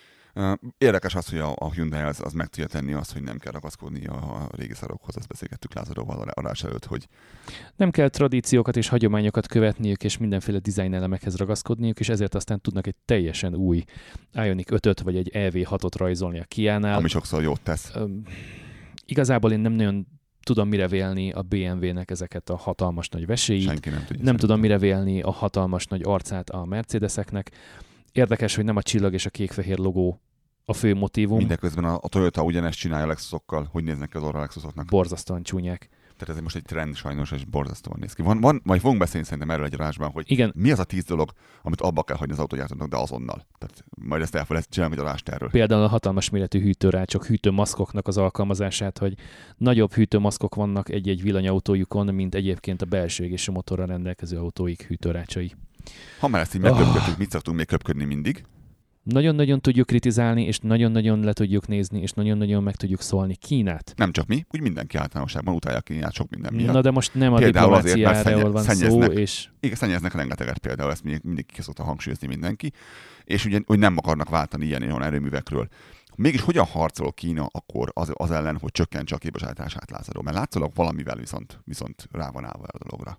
Érdekes 0.79 1.15
az, 1.15 1.29
hogy 1.29 1.39
a, 1.39 1.55
a 1.59 1.73
Hyundai 1.73 2.01
az, 2.01 2.21
az 2.25 2.33
meg 2.33 2.47
tudja 2.47 2.67
tenni 2.67 2.93
azt, 2.93 3.12
hogy 3.12 3.23
nem 3.23 3.39
kell 3.39 3.53
ragaszkodni 3.53 4.07
a, 4.07 4.15
a 4.15 4.49
régi 4.57 4.75
szarokhoz. 4.75 5.17
Ezt 5.17 5.29
beszélgettük 5.29 5.75
Lázaróval 5.75 6.29
adás 6.29 6.65
előtt, 6.65 6.85
hogy... 6.85 7.09
Nem 7.77 7.91
kell 7.91 8.09
tradíciókat 8.09 8.77
és 8.77 8.89
hagyományokat 8.89 9.47
követniük, 9.47 10.05
és 10.05 10.17
mindenféle 10.17 10.59
design 10.59 10.95
elemekhez 10.95 11.37
ragaszkodniuk, 11.37 12.01
és 12.01 12.09
ezért 12.09 12.35
aztán 12.35 12.61
tudnak 12.61 12.87
egy 12.87 12.97
teljesen 13.05 13.55
új 13.55 13.85
Ioniq 14.35 14.75
5 14.83 15.01
vagy 15.01 15.17
egy 15.17 15.31
EV6-ot 15.35 15.93
rajzolni 15.97 16.41
a 16.41 16.45
Kiánál. 16.45 16.99
Ami 16.99 17.09
sokszor 17.09 17.43
jót 17.43 17.61
tesz. 17.61 17.93
igazából 19.07 19.53
én 19.53 19.61
nem 19.61 19.73
nagyon 19.73 20.07
tudom 20.43 20.69
mire 20.69 20.89
vélni 20.89 21.33
a 21.33 21.43
BMW-nek 21.43 22.11
ezeket 22.11 22.51
a 22.51 22.57
hatalmas 22.57 23.09
nagy 23.09 23.27
veséit. 23.27 23.62
Senki 23.62 23.91
nem 23.91 24.05
tudja. 24.05 24.25
Nem 24.25 24.37
tudom 24.37 24.61
mire 24.61 24.79
vélni 24.79 25.23
a 25.23 25.31
hatalmas 25.31 25.87
nagy 25.87 26.03
arcát 26.05 26.51
a 26.51 26.65
Mercedeseknek 26.65 27.51
Érdekes, 28.12 28.54
hogy 28.54 28.64
nem 28.64 28.76
a 28.76 28.83
csillag 28.83 29.12
és 29.12 29.26
a 29.26 29.31
kék-fehér 29.31 29.78
logó 29.78 30.21
a 30.64 30.73
fő 30.73 30.95
motivum. 30.95 31.37
Mindeközben 31.37 31.85
a, 31.85 31.99
a 32.00 32.09
Toyota 32.09 32.42
ugyanezt 32.42 32.78
csinálja 32.78 33.07
Lexusokkal. 33.07 33.69
Hogy 33.71 33.85
néznek 33.85 34.09
ki 34.09 34.16
az 34.16 34.23
orra 34.23 34.40
Lexusoknak? 34.40 34.87
Borzasztóan 34.87 35.42
csúnyák. 35.42 35.88
Tehát 36.16 36.37
ez 36.37 36.42
most 36.42 36.57
egy 36.57 36.62
trend 36.62 36.97
sajnos, 36.97 37.31
és 37.31 37.45
borzasztóan 37.45 37.99
néz 38.00 38.12
ki. 38.12 38.23
Van, 38.23 38.40
van, 38.40 38.61
majd 38.64 38.81
fogunk 38.81 39.00
beszélni 39.00 39.26
szerintem 39.26 39.50
erről 39.50 39.64
egy 39.64 39.75
adásban, 39.75 40.11
hogy 40.11 40.25
Igen. 40.31 40.52
mi 40.57 40.71
az 40.71 40.78
a 40.78 40.85
tíz 40.85 41.04
dolog, 41.04 41.31
amit 41.62 41.81
abba 41.81 42.02
kell 42.02 42.16
hagyni 42.16 42.33
az 42.33 42.38
autógyártónak, 42.38 42.88
de 42.88 42.97
azonnal. 42.97 43.47
Tehát 43.59 43.85
majd 44.07 44.23
ezt 44.23 44.35
el 44.35 44.47
lehet 44.49 44.69
csinálni 44.71 44.95
egy 44.95 45.00
adást 45.00 45.28
erről. 45.28 45.50
Például 45.50 45.83
a 45.83 45.88
hatalmas 45.88 46.31
méretű 46.31 46.61
hűtőrácsok, 46.61 47.27
hűtőmaszkoknak 47.27 48.09
az 48.09 48.16
alkalmazását, 48.18 48.98
hogy 48.98 49.14
nagyobb 49.57 49.92
hűtőmaszkok 49.92 50.55
vannak 50.55 50.88
egy-egy 50.88 51.22
villanyautójukon, 51.22 52.14
mint 52.14 52.35
egyébként 52.35 52.83
a 52.83 52.87
belső 52.87 53.25
és 53.25 53.48
a 53.48 53.53
motorral 53.53 53.87
rendelkező 53.87 54.38
autóik 54.38 54.83
hűtőrácsai. 54.83 55.55
Ha 56.21 56.29
már 56.29 56.40
ezt 56.40 56.55
így 56.55 56.61
megköpködtük, 56.61 57.12
oh. 57.12 57.18
mit 57.18 57.31
szoktunk 57.31 57.57
még 57.57 57.66
köpködni 57.66 58.05
mindig? 58.05 58.45
Nagyon-nagyon 59.03 59.61
tudjuk 59.61 59.87
kritizálni, 59.87 60.45
és 60.45 60.59
nagyon-nagyon 60.59 61.21
le 61.21 61.33
tudjuk 61.33 61.68
nézni, 61.68 62.01
és 62.01 62.12
nagyon-nagyon 62.12 62.62
meg 62.62 62.77
tudjuk 62.77 63.01
szólni 63.01 63.35
Kínát. 63.35 63.92
Nem 63.97 64.12
csak 64.12 64.27
mi, 64.27 64.45
úgy 64.51 64.61
mindenki 64.61 64.97
általánosságban 64.97 65.55
utálja 65.55 65.81
Kínát 65.81 66.12
sok 66.12 66.31
minden 66.31 66.55
miatt. 66.55 66.73
Na 66.75 66.81
de 66.81 66.90
most 66.90 67.14
nem 67.14 67.33
a 67.33 67.37
például 67.37 67.81
diplomáciáról 67.81 68.51
van 68.51 68.62
szó, 68.62 69.03
és... 69.03 69.49
Igen, 69.61 69.77
szennyeznek 69.77 70.14
rengeteget 70.14 70.59
például, 70.59 70.90
ezt 70.90 71.05
mindig, 71.05 71.47
ki 71.47 71.62
szokta 71.62 71.83
hangsúlyozni 71.83 72.27
mindenki, 72.27 72.73
és 73.25 73.45
ugye, 73.45 73.61
hogy 73.66 73.79
nem 73.79 73.97
akarnak 73.97 74.29
váltani 74.29 74.64
ilyen 74.64 74.83
olyan 74.83 75.03
erőművekről. 75.03 75.68
Mégis 76.16 76.40
hogyan 76.40 76.64
harcol 76.64 77.12
Kína 77.12 77.47
akkor 77.51 77.90
az, 77.92 78.12
az 78.12 78.31
ellen, 78.31 78.59
hogy 78.59 78.71
csökkentse 78.71 79.14
a 79.14 79.18
kibocsátását 79.18 79.90
Lázadó? 79.90 80.23
Mert 80.23 80.37
látszólag 80.37 80.75
valamivel 80.75 81.16
viszont, 81.16 81.61
viszont 81.64 82.09
rá 82.11 82.31
van 82.31 82.45
állva 82.45 82.64
a 82.66 82.79
dologra 82.88 83.18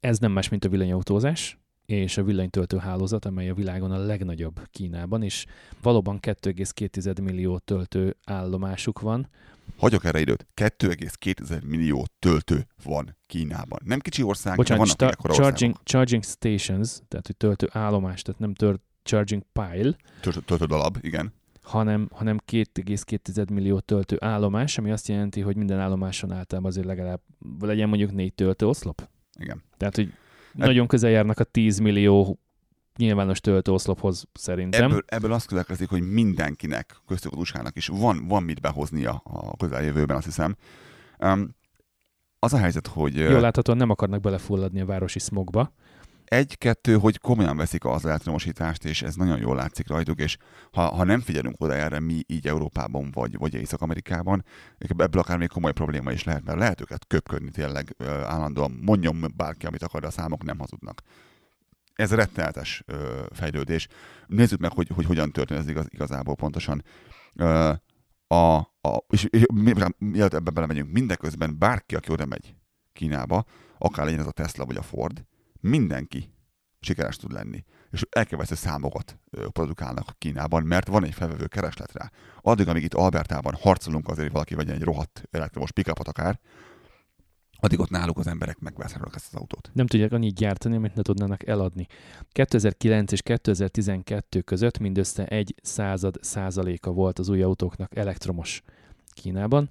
ez 0.00 0.18
nem 0.18 0.32
más, 0.32 0.48
mint 0.48 0.64
a 0.64 0.68
villanyautózás, 0.68 1.58
és 1.86 2.16
a 2.16 2.24
villanytöltő 2.24 2.76
hálózat, 2.76 3.24
amely 3.24 3.48
a 3.48 3.54
világon 3.54 3.90
a 3.90 3.98
legnagyobb 3.98 4.60
Kínában, 4.70 5.22
és 5.22 5.46
valóban 5.82 6.18
2,2 6.20 7.22
millió 7.22 7.58
töltő 7.58 8.16
állomásuk 8.24 9.00
van. 9.00 9.28
Hagyok 9.76 10.04
erre 10.04 10.20
időt. 10.20 10.46
2,2 10.54 11.62
millió 11.66 12.06
töltő 12.18 12.66
van 12.84 13.16
Kínában. 13.26 13.78
Nem 13.84 13.98
kicsi 13.98 14.22
ország, 14.22 14.56
Bocsánat, 14.56 14.96
de 14.96 15.04
vannak 15.04 15.20
sta- 15.20 15.34
charging, 15.34 15.76
charging 15.82 16.24
stations, 16.24 16.98
tehát 17.08 17.26
hogy 17.26 17.36
töltő 17.36 17.68
állomás, 17.72 18.22
tehát 18.22 18.40
nem 18.40 18.54
tört, 18.54 18.80
charging 19.02 19.42
pile. 19.52 19.96
Töltő, 20.20 20.40
töltő 20.40 20.64
dalab, 20.64 20.96
igen. 21.00 21.32
Hanem, 21.62 22.08
hanem 22.12 22.38
2,2 22.52 23.52
millió 23.52 23.80
töltő 23.80 24.16
állomás, 24.20 24.78
ami 24.78 24.90
azt 24.90 25.08
jelenti, 25.08 25.40
hogy 25.40 25.56
minden 25.56 25.78
állomáson 25.78 26.32
általában 26.32 26.70
azért 26.70 26.86
legalább 26.86 27.20
legyen 27.60 27.88
mondjuk 27.88 28.12
négy 28.12 28.34
töltőoszlop. 28.34 29.08
Igen. 29.38 29.62
Tehát, 29.76 29.94
hogy 29.94 30.06
e- 30.08 30.66
nagyon 30.66 30.86
közel 30.86 31.10
járnak 31.10 31.38
a 31.38 31.44
10 31.44 31.78
millió 31.78 32.38
nyilvános 32.96 33.40
töltőoszlophoz 33.40 34.24
szerintem. 34.32 34.84
Ebből, 34.84 35.02
ebből 35.06 35.32
azt 35.32 35.46
következik, 35.46 35.88
hogy 35.88 36.02
mindenkinek, 36.02 36.96
köztük 37.06 37.32
a 37.32 37.70
is 37.74 37.86
van, 37.86 38.26
van 38.26 38.42
mit 38.42 38.60
behoznia 38.60 39.20
a 39.24 39.56
közeljövőben, 39.56 40.16
azt 40.16 40.26
hiszem. 40.26 40.56
Um, 41.18 41.56
az 42.38 42.52
a 42.52 42.58
helyzet, 42.58 42.86
hogy... 42.86 43.16
Jól 43.16 43.40
láthatóan 43.40 43.78
nem 43.78 43.90
akarnak 43.90 44.20
belefulladni 44.20 44.80
a 44.80 44.86
városi 44.86 45.18
smogba. 45.18 45.72
Egy-kettő, 46.28 46.96
hogy 46.96 47.18
komolyan 47.18 47.56
veszik 47.56 47.84
az 47.84 48.06
elektromosítást, 48.06 48.84
és 48.84 49.02
ez 49.02 49.14
nagyon 49.14 49.38
jól 49.38 49.56
látszik 49.56 49.88
rajtuk, 49.88 50.20
és 50.20 50.36
ha, 50.72 50.82
ha 50.82 51.04
nem 51.04 51.20
figyelünk 51.20 51.60
oda 51.60 51.74
erre 51.74 52.00
mi 52.00 52.22
így 52.26 52.46
Európában 52.46 53.10
vagy, 53.10 53.38
vagy 53.38 53.54
Észak-Amerikában, 53.54 54.44
ebből 54.78 55.20
akár 55.20 55.38
még 55.38 55.48
komoly 55.48 55.72
probléma 55.72 56.12
is 56.12 56.24
lehet, 56.24 56.44
mert 56.44 56.58
lehet 56.58 56.80
őket 56.80 57.06
köpködni 57.06 57.50
tényleg 57.50 57.94
állandóan, 58.24 58.78
mondjon 58.82 59.32
bárki, 59.36 59.66
amit 59.66 59.82
akar, 59.82 60.00
de 60.00 60.06
a 60.06 60.10
számok 60.10 60.44
nem 60.44 60.58
hazudnak. 60.58 61.02
Ez 61.94 62.14
rettenetes 62.14 62.82
ö, 62.86 63.22
fejlődés. 63.32 63.88
Nézzük 64.26 64.60
meg, 64.60 64.72
hogy, 64.72 64.88
hogy 64.94 65.04
hogyan 65.04 65.32
történik 65.32 65.62
ez 65.62 65.68
igaz, 65.68 65.86
igazából 65.90 66.34
pontosan. 66.34 66.84
Ö, 67.34 67.72
a, 68.26 68.56
a, 68.80 69.04
és, 69.08 69.24
és 69.24 69.44
mielőtt 69.98 70.34
ebbe 70.34 70.50
belemegyünk, 70.50 70.92
mindeközben 70.92 71.58
bárki, 71.58 71.94
aki 71.94 72.12
oda 72.12 72.26
megy 72.26 72.54
Kínába, 72.92 73.44
akár 73.78 74.04
legyen 74.04 74.20
ez 74.20 74.26
a 74.26 74.30
Tesla 74.30 74.64
vagy 74.64 74.76
a 74.76 74.82
Ford, 74.82 75.24
mindenki 75.60 76.32
sikeres 76.80 77.16
tud 77.16 77.32
lenni. 77.32 77.64
És 77.90 78.04
elképesztő 78.10 78.54
számokat 78.54 79.18
produkálnak 79.52 80.14
Kínában, 80.18 80.62
mert 80.62 80.86
van 80.88 81.04
egy 81.04 81.14
felvevő 81.14 81.46
kereslet 81.46 81.92
rá. 81.92 82.10
Addig, 82.42 82.68
amíg 82.68 82.82
itt 82.82 82.94
Albertában 82.94 83.54
harcolunk 83.54 84.08
azért, 84.08 84.22
hogy 84.22 84.32
valaki 84.32 84.54
vegyen 84.54 84.74
egy 84.74 84.82
rohadt 84.82 85.22
elektromos 85.30 85.72
pikapot 85.72 86.08
akár, 86.08 86.40
addig 87.60 87.80
ott 87.80 87.90
náluk 87.90 88.18
az 88.18 88.26
emberek 88.26 88.58
megvásárolnak 88.58 89.14
ezt 89.14 89.26
az 89.32 89.40
autót. 89.40 89.70
Nem 89.72 89.86
tudják 89.86 90.12
annyit 90.12 90.34
gyártani, 90.34 90.76
amit 90.76 90.94
ne 90.94 91.02
tudnának 91.02 91.46
eladni. 91.46 91.86
2009 92.28 93.12
és 93.12 93.22
2012 93.22 94.40
között 94.40 94.78
mindössze 94.78 95.26
egy 95.26 95.54
század 95.62 96.16
százaléka 96.20 96.90
volt 96.90 97.18
az 97.18 97.28
új 97.28 97.42
autóknak 97.42 97.96
elektromos 97.96 98.62
Kínában, 99.12 99.70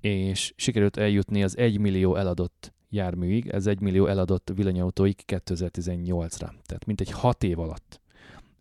és 0.00 0.52
sikerült 0.56 0.96
eljutni 0.96 1.42
az 1.42 1.56
1 1.56 1.78
millió 1.78 2.16
eladott 2.16 2.73
járműig, 2.94 3.48
ez 3.48 3.66
egy 3.66 3.80
millió 3.80 4.06
eladott 4.06 4.52
villanyautóig 4.54 5.16
2018-ra. 5.26 6.50
Tehát 6.66 6.84
mint 6.86 7.00
egy 7.00 7.10
hat 7.10 7.42
év 7.42 7.58
alatt. 7.58 8.00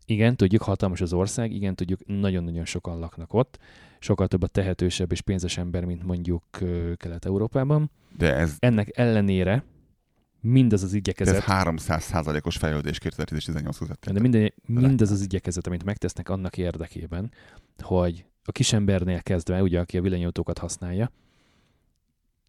Igen, 0.05 0.35
tudjuk, 0.35 0.61
hatalmas 0.61 1.01
az 1.01 1.13
ország, 1.13 1.51
igen, 1.51 1.75
tudjuk, 1.75 1.99
nagyon-nagyon 2.05 2.65
sokan 2.65 2.99
laknak 2.99 3.33
ott, 3.33 3.59
sokkal 3.99 4.27
több 4.27 4.43
a 4.43 4.47
tehetősebb 4.47 5.11
és 5.11 5.21
pénzes 5.21 5.57
ember, 5.57 5.85
mint 5.85 6.03
mondjuk 6.03 6.43
Kelet-Európában. 6.95 7.91
De 8.17 8.35
ez... 8.35 8.55
Ennek 8.59 8.97
ellenére 8.97 9.63
mindaz 10.39 10.83
az 10.83 10.93
igyekezet... 10.93 11.35
ez 11.35 11.43
300 11.43 12.03
százalékos 12.03 12.57
fejlődés 12.57 12.99
2018 12.99 13.77
között. 13.77 14.05
De 14.05 14.19
minden, 14.19 14.53
mindaz 14.65 15.11
az 15.11 15.21
igyekezet, 15.21 15.67
amit 15.67 15.83
megtesznek 15.83 16.29
annak 16.29 16.57
érdekében, 16.57 17.31
hogy 17.77 18.25
a 18.43 18.51
kisembernél 18.51 19.21
kezdve, 19.21 19.61
ugye, 19.61 19.79
aki 19.79 19.97
a 19.97 20.01
villanyautókat 20.01 20.57
használja, 20.57 21.11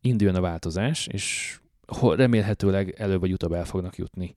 induljon 0.01 0.37
a 0.37 0.41
változás, 0.41 1.07
és 1.07 1.59
remélhetőleg 2.17 2.91
előbb 2.91 3.21
vagy 3.21 3.33
utóbb 3.33 3.53
el 3.53 3.65
fognak 3.65 3.97
jutni 3.97 4.35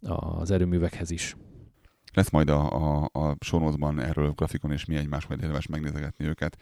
az 0.00 0.50
erőművekhez 0.50 1.10
is. 1.10 1.36
Lesz 2.12 2.30
majd 2.30 2.48
a, 2.48 2.72
a, 3.02 3.08
a 3.12 3.36
sonozban 3.40 4.00
erről 4.00 4.26
a 4.26 4.32
grafikon, 4.32 4.72
és 4.72 4.84
mi 4.84 4.96
egymás 4.96 5.26
majd 5.26 5.40
érdemes 5.40 5.66
megnézegetni 5.66 6.24
őket. 6.24 6.56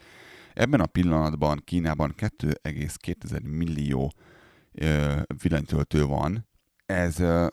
Ebben 0.53 0.79
a 0.79 0.85
pillanatban 0.85 1.61
Kínában 1.65 2.13
2,2 2.17 3.41
millió 3.43 4.13
ö, 4.71 5.19
villanytöltő 5.41 6.05
van. 6.05 6.47
Ez 6.85 7.19
ö, 7.19 7.47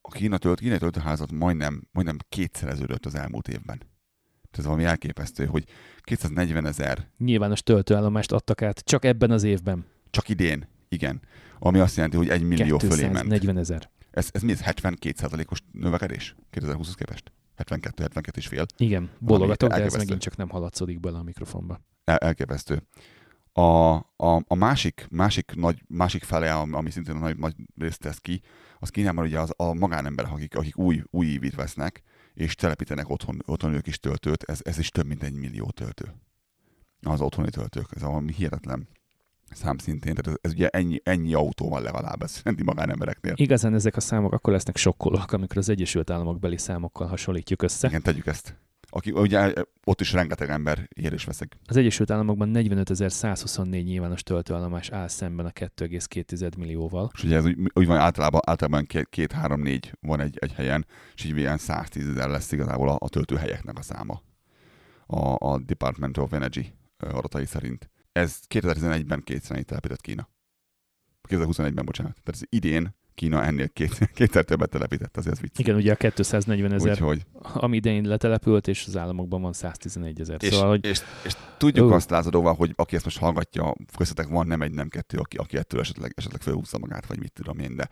a 0.00 0.10
Kína 0.10 0.38
tölt, 0.38 0.58
kínai 0.58 0.78
töltőházat 0.78 1.32
majdnem, 1.32 1.88
majdnem 1.92 2.16
kétszereződött 2.28 3.06
az 3.06 3.14
elmúlt 3.14 3.48
évben. 3.48 3.78
Tehát 3.78 4.58
ez 4.58 4.64
valami 4.64 4.84
elképesztő, 4.84 5.44
hogy 5.44 5.64
240 6.00 6.66
ezer 6.66 7.10
Nyilvános 7.18 7.62
töltőállomást 7.62 8.32
adtak 8.32 8.62
át 8.62 8.78
csak 8.78 9.04
ebben 9.04 9.30
az 9.30 9.42
évben. 9.42 9.84
csak 10.10 10.28
idén, 10.28 10.68
igen. 10.88 11.20
Ami 11.58 11.78
azt 11.78 11.96
jelenti, 11.96 12.16
hogy 12.16 12.28
egy 12.28 12.42
millió 12.42 12.78
fölé 12.78 13.02
ment. 13.02 13.14
240 13.14 13.58
ezer. 13.58 13.90
Ez, 14.10 14.28
ez 14.32 14.42
mi 14.42 14.52
ez? 14.52 14.60
72%-os 14.64 15.62
növekedés 15.72 16.34
2020 16.50 16.94
képest? 16.94 17.32
72-72 17.56 18.36
és 18.36 18.46
fél. 18.46 18.66
Igen, 18.76 19.10
bologatok, 19.18 19.70
de 19.70 19.82
ez 19.82 19.94
megint 19.94 20.20
csak 20.20 20.36
nem 20.36 20.48
haladszódik 20.48 21.00
bele 21.00 21.18
a 21.18 21.22
mikrofonba. 21.22 21.80
El, 22.04 22.16
elképesztő. 22.16 22.82
A, 23.52 23.94
a, 24.16 24.42
a 24.46 24.54
másik, 24.54 25.06
másik, 25.10 25.52
nagy, 25.54 25.82
másik 25.88 26.24
fele, 26.24 26.54
am- 26.54 26.74
ami 26.74 26.90
szintén 26.90 27.16
nagy, 27.16 27.36
nagy 27.36 27.54
részt 27.78 28.00
tesz 28.00 28.18
ki, 28.18 28.40
az 28.78 28.88
Kínában 28.88 29.24
ugye 29.24 29.40
az, 29.40 29.52
a 29.56 29.74
magánemberek, 29.74 30.32
akik, 30.32 30.56
akik 30.56 30.78
új, 30.78 31.02
új 31.10 31.26
ívit 31.26 31.54
vesznek, 31.54 32.02
és 32.34 32.54
telepítenek 32.54 33.08
otthon, 33.08 33.42
otthon 33.46 33.72
ők 33.72 33.86
is 33.86 33.98
töltőt, 33.98 34.42
ez, 34.42 34.60
ez 34.62 34.78
is 34.78 34.88
több 34.88 35.06
mint 35.06 35.22
egy 35.22 35.32
millió 35.32 35.70
töltő. 35.70 36.14
Az 37.00 37.20
otthoni 37.20 37.50
töltők, 37.50 37.86
ez 37.94 38.02
valami 38.02 38.32
hihetetlen 38.32 38.88
szám 39.50 39.78
szintén, 39.78 40.14
tehát 40.14 40.26
ez, 40.26 40.34
ez 40.40 40.52
ugye 40.52 40.68
ennyi, 40.68 41.00
ennyi 41.02 41.34
autó 41.34 41.68
van 41.68 41.82
legalább, 41.82 42.22
ez 42.22 42.30
szerinti 42.30 42.62
magánembereknél. 42.62 43.32
Igazán 43.36 43.74
ezek 43.74 43.96
a 43.96 44.00
számok 44.00 44.32
akkor 44.32 44.52
lesznek 44.52 44.76
sokkolóak, 44.76 45.32
amikor 45.32 45.56
az 45.56 45.68
Egyesült 45.68 46.10
Államok 46.10 46.38
beli 46.38 46.58
számokkal 46.58 47.06
hasonlítjuk 47.06 47.62
össze. 47.62 47.88
Igen, 47.88 48.02
tegyük 48.02 48.26
ezt. 48.26 48.56
Aki, 48.88 49.10
ugye 49.10 49.52
ott 49.84 50.00
is 50.00 50.12
rengeteg 50.12 50.50
ember 50.50 50.88
ér 50.94 51.12
és 51.12 51.24
veszek. 51.24 51.56
Az 51.66 51.76
Egyesült 51.76 52.10
Államokban 52.10 52.50
45.124 52.54 53.68
nyilvános 53.68 54.22
töltőállomás 54.22 54.90
áll 54.90 55.08
szemben 55.08 55.46
a 55.46 55.50
2,2 55.50 56.56
millióval. 56.58 57.10
És 57.14 57.24
ugye 57.24 57.36
ez 57.36 57.44
úgy, 57.44 57.56
úgy 57.72 57.86
van 57.86 57.96
általában, 57.96 58.40
általában 58.44 58.84
két, 58.84 59.08
két, 59.08 59.32
három, 59.32 59.60
négy 59.60 59.92
van 60.00 60.20
egy, 60.20 60.36
egy 60.40 60.52
helyen, 60.52 60.86
és 61.14 61.24
így 61.24 61.36
ilyen 61.36 61.58
110 61.58 62.08
ezer 62.08 62.28
lesz 62.28 62.52
igazából 62.52 62.88
a, 62.88 62.96
a 62.98 63.08
töltőhelyeknek 63.08 63.78
a 63.78 63.82
száma. 63.82 64.22
A, 65.06 65.46
a 65.46 65.58
Department 65.58 66.18
of 66.18 66.32
Energy 66.32 66.72
adatai 66.98 67.46
szerint. 67.46 67.90
Ez 68.16 68.40
2011-ben 68.48 69.22
kétszer 69.24 69.54
ennyit 69.54 69.66
telepített 69.66 70.00
Kína. 70.00 70.28
2021-ben, 71.28 71.84
bocsánat. 71.84 72.12
Tehát 72.12 72.40
ez 72.40 72.40
idén 72.48 72.94
Kína 73.14 73.44
ennél 73.44 73.68
két, 73.68 74.10
kétszer 74.14 74.44
többet 74.44 74.70
telepített, 74.70 75.16
azért 75.16 75.34
ez 75.34 75.40
vicc. 75.40 75.58
Igen, 75.58 75.76
ugye 75.76 75.92
a 75.92 75.96
240 75.96 76.72
ezer, 76.72 76.90
Úgyhogy, 76.90 77.26
ami 77.32 77.76
idején 77.76 78.04
letelepült, 78.04 78.68
és 78.68 78.84
az 78.86 78.96
államokban 78.96 79.42
van 79.42 79.52
111 79.52 80.20
ezer. 80.20 80.42
és, 80.42 80.52
Szóval, 80.52 80.68
hogy 80.68 80.84
és, 80.84 81.00
és, 81.24 81.36
tudjuk 81.56 81.90
Ó. 81.90 81.94
azt 81.94 82.10
lázadóval, 82.10 82.54
hogy 82.54 82.72
aki 82.74 82.94
ezt 82.94 83.04
most 83.04 83.18
hallgatja, 83.18 83.74
köztetek 83.96 84.28
van 84.28 84.46
nem 84.46 84.62
egy, 84.62 84.72
nem 84.72 84.88
kettő, 84.88 85.18
aki, 85.18 85.36
aki 85.36 85.56
ettől 85.56 85.80
esetleg, 85.80 86.12
esetleg 86.16 86.40
felhúzza 86.40 86.78
magát, 86.78 87.06
vagy 87.06 87.18
mit 87.18 87.32
tudom 87.32 87.58
én, 87.58 87.76
de, 87.76 87.88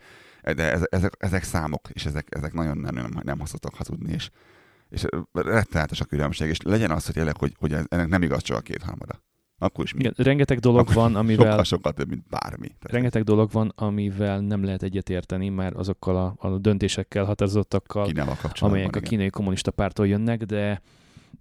de 0.53 0.71
ez, 0.71 0.81
ezek, 0.89 1.15
ezek, 1.17 1.43
számok, 1.43 1.89
és 1.93 2.05
ezek, 2.05 2.27
ezek 2.29 2.53
nagyon 2.53 2.77
nem, 2.77 2.95
nem, 2.95 3.11
nem 3.23 3.39
hasznosak 3.39 3.75
hazudni, 3.75 4.13
és, 4.13 4.29
és 4.89 5.05
rettenetes 5.31 5.99
a 5.99 6.05
különbség, 6.05 6.49
és 6.49 6.61
legyen 6.61 6.91
az, 6.91 7.05
hogy, 7.05 7.13
tényleg, 7.13 7.37
hogy, 7.37 7.55
hogy 7.59 7.73
ennek 7.87 8.07
nem 8.07 8.21
igaz 8.21 8.41
csak 8.41 8.57
a 8.57 8.61
kétharmada. 8.61 9.23
Akkor 9.65 9.83
is 9.83 9.93
mi? 9.93 9.99
igen, 9.99 10.13
rengeteg 10.17 10.59
dolog 10.59 10.79
Akkor 10.79 10.93
van, 10.93 11.15
amivel 11.15 11.45
Sokkal, 11.45 11.63
sokkal 11.63 11.93
több, 11.93 12.09
mint 12.09 12.23
bármi. 12.29 12.67
Tehát 12.67 12.91
rengeteg 12.91 13.23
dolog 13.23 13.51
van, 13.51 13.71
amivel 13.75 14.39
nem 14.39 14.63
lehet 14.63 14.83
egyetérteni, 14.83 15.49
már 15.49 15.73
azokkal 15.75 16.15
a, 16.15 16.47
a 16.47 16.57
döntésekkel, 16.57 17.25
határozottakkal, 17.25 18.09
amelyek 18.59 18.95
a 18.95 18.97
igen. 18.97 19.09
kínai 19.09 19.29
kommunista 19.29 19.71
pártól 19.71 20.07
jönnek, 20.07 20.43
de 20.43 20.81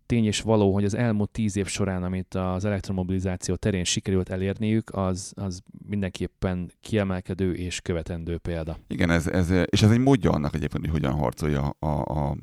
tény 0.07 0.25
és 0.25 0.41
való, 0.41 0.73
hogy 0.73 0.85
az 0.85 0.95
elmúlt 0.95 1.31
tíz 1.31 1.57
év 1.57 1.67
során, 1.67 2.03
amit 2.03 2.35
az 2.35 2.65
elektromobilizáció 2.65 3.55
terén 3.55 3.85
sikerült 3.85 4.29
elérniük, 4.29 4.91
az, 4.95 5.33
az 5.37 5.63
mindenképpen 5.89 6.71
kiemelkedő 6.81 7.55
és 7.55 7.81
követendő 7.81 8.39
példa. 8.39 8.79
Igen, 8.89 9.11
ez, 9.11 9.27
ez, 9.27 9.51
és 9.51 9.83
ez 9.83 9.91
egy 9.91 9.99
módja 9.99 10.31
annak 10.31 10.55
egyébként, 10.55 10.85
hogy 10.85 10.93
hogyan 10.93 11.13
harcolja 11.13 11.77
a, 11.79 11.87
a, 11.87 12.37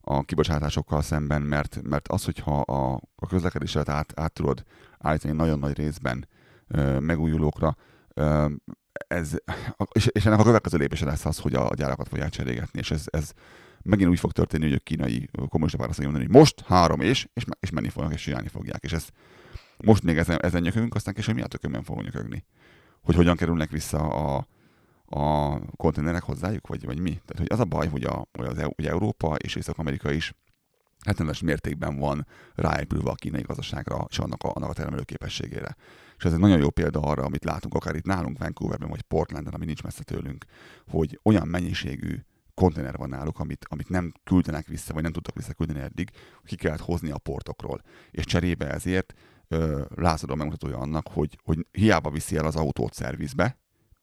a 0.00 0.22
kibocsátásokkal 0.22 1.02
szemben, 1.02 1.42
mert, 1.42 1.80
mert 1.82 2.08
az, 2.08 2.24
hogyha 2.24 2.60
a, 2.60 3.00
a 3.16 3.26
közlekedéset 3.26 3.88
át, 3.88 4.12
át 4.20 4.32
tudod 4.32 4.64
állítani 4.98 5.34
nagyon 5.34 5.58
nagy 5.58 5.76
részben 5.76 6.28
megújulókra, 6.98 7.76
ez, 8.92 9.36
és, 9.92 10.06
ennek 10.06 10.38
a 10.38 10.42
következő 10.42 10.78
lépése 10.78 11.04
lesz 11.04 11.26
az, 11.26 11.38
hogy 11.38 11.54
a 11.54 11.70
gyárakat 11.74 12.08
fogják 12.08 12.30
cserégetni, 12.30 12.78
és 12.78 12.90
ez, 12.90 13.04
ez 13.06 13.32
megint 13.82 14.10
úgy 14.10 14.18
fog 14.18 14.32
történni, 14.32 14.64
hogy 14.64 14.72
a 14.72 14.82
kínai 14.82 15.28
kommunista 15.48 15.78
párt 15.78 15.90
azt 15.90 16.00
mondani, 16.02 16.24
hogy 16.24 16.34
most 16.34 16.60
három 16.60 17.00
és, 17.00 17.28
és, 17.34 17.44
és 17.60 17.70
menni 17.70 17.88
fognak, 17.88 18.12
és 18.12 18.22
csinálni 18.22 18.48
fogják. 18.48 18.82
És 18.82 18.92
ez 18.92 19.08
most 19.84 20.02
még 20.02 20.18
ezen, 20.18 20.38
ezen 20.42 20.62
nyökögünk, 20.62 20.94
aztán 20.94 21.14
később 21.14 21.34
mi 21.34 21.42
a 21.42 21.46
tökönben 21.46 21.82
fogunk 21.82 22.04
nyökögni. 22.04 22.44
Hogy 23.02 23.14
hogyan 23.14 23.36
kerülnek 23.36 23.70
vissza 23.70 23.98
a, 23.98 24.46
a 25.18 25.58
konténerek 25.76 26.22
hozzájuk, 26.22 26.66
vagy, 26.66 26.84
vagy 26.84 26.98
mi? 26.98 27.10
Tehát, 27.10 27.38
hogy 27.38 27.52
az 27.52 27.60
a 27.60 27.64
baj, 27.64 27.88
hogy, 27.88 28.04
a, 28.04 28.26
hogy 28.38 28.46
az, 28.46 28.62
hogy 28.76 28.86
Európa 28.86 29.34
és 29.34 29.54
Észak-Amerika 29.54 30.10
is 30.12 30.34
rettenetes 31.06 31.40
mértékben 31.40 31.96
van 31.96 32.26
ráépülve 32.54 33.10
a 33.10 33.14
kínai 33.14 33.42
gazdaságra 33.42 34.06
és 34.08 34.18
annak 34.18 34.42
a, 34.42 34.50
annak 34.54 34.70
a 34.70 34.72
termelő 34.72 35.02
képességére. 35.02 35.76
És 36.16 36.24
ez 36.24 36.32
egy 36.32 36.38
nagyon 36.38 36.58
jó 36.58 36.70
példa 36.70 37.00
arra, 37.00 37.22
amit 37.22 37.44
látunk 37.44 37.74
akár 37.74 37.94
itt 37.94 38.04
nálunk 38.04 38.38
Vancouverben, 38.38 38.88
vagy 38.88 39.02
Portlandon, 39.02 39.54
ami 39.54 39.64
nincs 39.64 39.82
messze 39.82 40.02
tőlünk, 40.02 40.44
hogy 40.86 41.20
olyan 41.22 41.48
mennyiségű 41.48 42.16
konténer 42.54 42.96
van 42.96 43.08
náluk, 43.08 43.38
amit, 43.38 43.66
amit 43.68 43.88
nem 43.88 44.12
küldenek 44.24 44.66
vissza, 44.66 44.92
vagy 44.92 45.02
nem 45.02 45.12
tudtak 45.12 45.34
visszaküldeni 45.34 45.80
eddig, 45.80 46.10
ki 46.44 46.56
kellett 46.56 46.80
hozni 46.80 47.10
a 47.10 47.18
portokról. 47.18 47.80
És 48.10 48.24
cserébe 48.24 48.70
ezért 48.70 49.12
ö, 49.48 49.84
lázadó 49.94 50.34
megmutatója 50.34 50.78
annak, 50.78 51.08
hogy, 51.08 51.38
hogy 51.42 51.66
hiába 51.70 52.10
viszi 52.10 52.36
el 52.36 52.46
az 52.46 52.56
autót 52.56 52.94
szervizbe, 52.94 53.58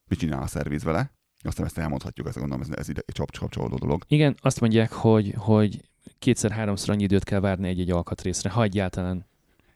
mit 0.08 0.20
csinál 0.20 0.42
a 0.42 0.48
szerviz 0.48 0.84
vele, 0.84 1.14
aztán 1.44 1.66
ezt 1.66 1.78
elmondhatjuk, 1.78 2.28
ezt 2.28 2.38
gondolom, 2.38 2.62
ez, 2.62 2.70
ez 2.70 2.90
ide 2.90 3.02
csap, 3.08 3.38
kapcsolódó 3.38 3.76
dolog. 3.76 4.04
Igen, 4.08 4.36
azt 4.42 4.60
mondják, 4.60 4.92
hogy, 4.92 5.34
hogy 5.38 5.90
kétszer-háromszor 6.20 6.90
annyi 6.90 7.04
időt 7.04 7.24
kell 7.24 7.40
várni 7.40 7.68
egy-egy 7.68 7.92
alkatrészre, 7.92 8.50
ha 8.50 8.64
egyáltalán 8.64 9.26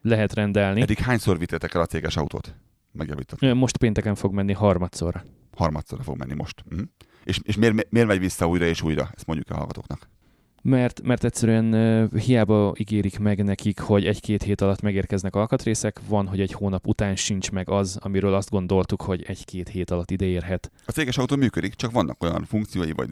lehet 0.02 0.34
rendelni. 0.34 0.80
Eddig 0.80 0.98
hányszor 0.98 1.38
vittétek 1.38 1.74
el 1.74 1.80
a 1.80 1.86
céges 1.86 2.16
autót? 2.16 2.54
Megjavított. 2.92 3.54
Most 3.54 3.76
pénteken 3.76 4.14
fog 4.14 4.32
menni 4.32 4.52
harmadszorra. 4.52 5.24
Harmadszorra 5.56 6.02
fog 6.02 6.18
menni 6.18 6.34
most. 6.34 6.64
Uh-huh. 6.70 6.88
És, 7.24 7.40
és 7.42 7.56
miért, 7.56 7.90
miért 7.90 8.08
megy 8.08 8.18
vissza 8.18 8.46
újra 8.48 8.64
és 8.64 8.82
újra? 8.82 9.10
Ezt 9.14 9.26
mondjuk 9.26 9.50
a 9.50 9.54
hallgatóknak. 9.54 10.08
Mert, 10.62 11.02
mert 11.02 11.24
egyszerűen 11.24 11.74
uh, 11.74 12.20
hiába 12.20 12.74
ígérik 12.78 13.18
meg 13.18 13.44
nekik, 13.44 13.80
hogy 13.80 14.06
egy-két 14.06 14.42
hét 14.42 14.60
alatt 14.60 14.80
megérkeznek 14.80 15.36
alkatrészek, 15.36 16.00
van, 16.08 16.26
hogy 16.26 16.40
egy 16.40 16.52
hónap 16.52 16.86
után 16.86 17.16
sincs 17.16 17.50
meg 17.50 17.70
az, 17.70 17.98
amiről 18.00 18.34
azt 18.34 18.50
gondoltuk, 18.50 19.02
hogy 19.02 19.24
egy-két 19.26 19.68
hét 19.68 19.90
alatt 19.90 20.10
ide 20.10 20.24
érhet. 20.24 20.70
A 20.86 20.90
céges 20.90 21.18
autó 21.18 21.36
működik, 21.36 21.74
csak 21.74 21.90
vannak 21.90 22.22
olyan 22.22 22.44
funkciói 22.44 22.92
vagy 22.92 23.08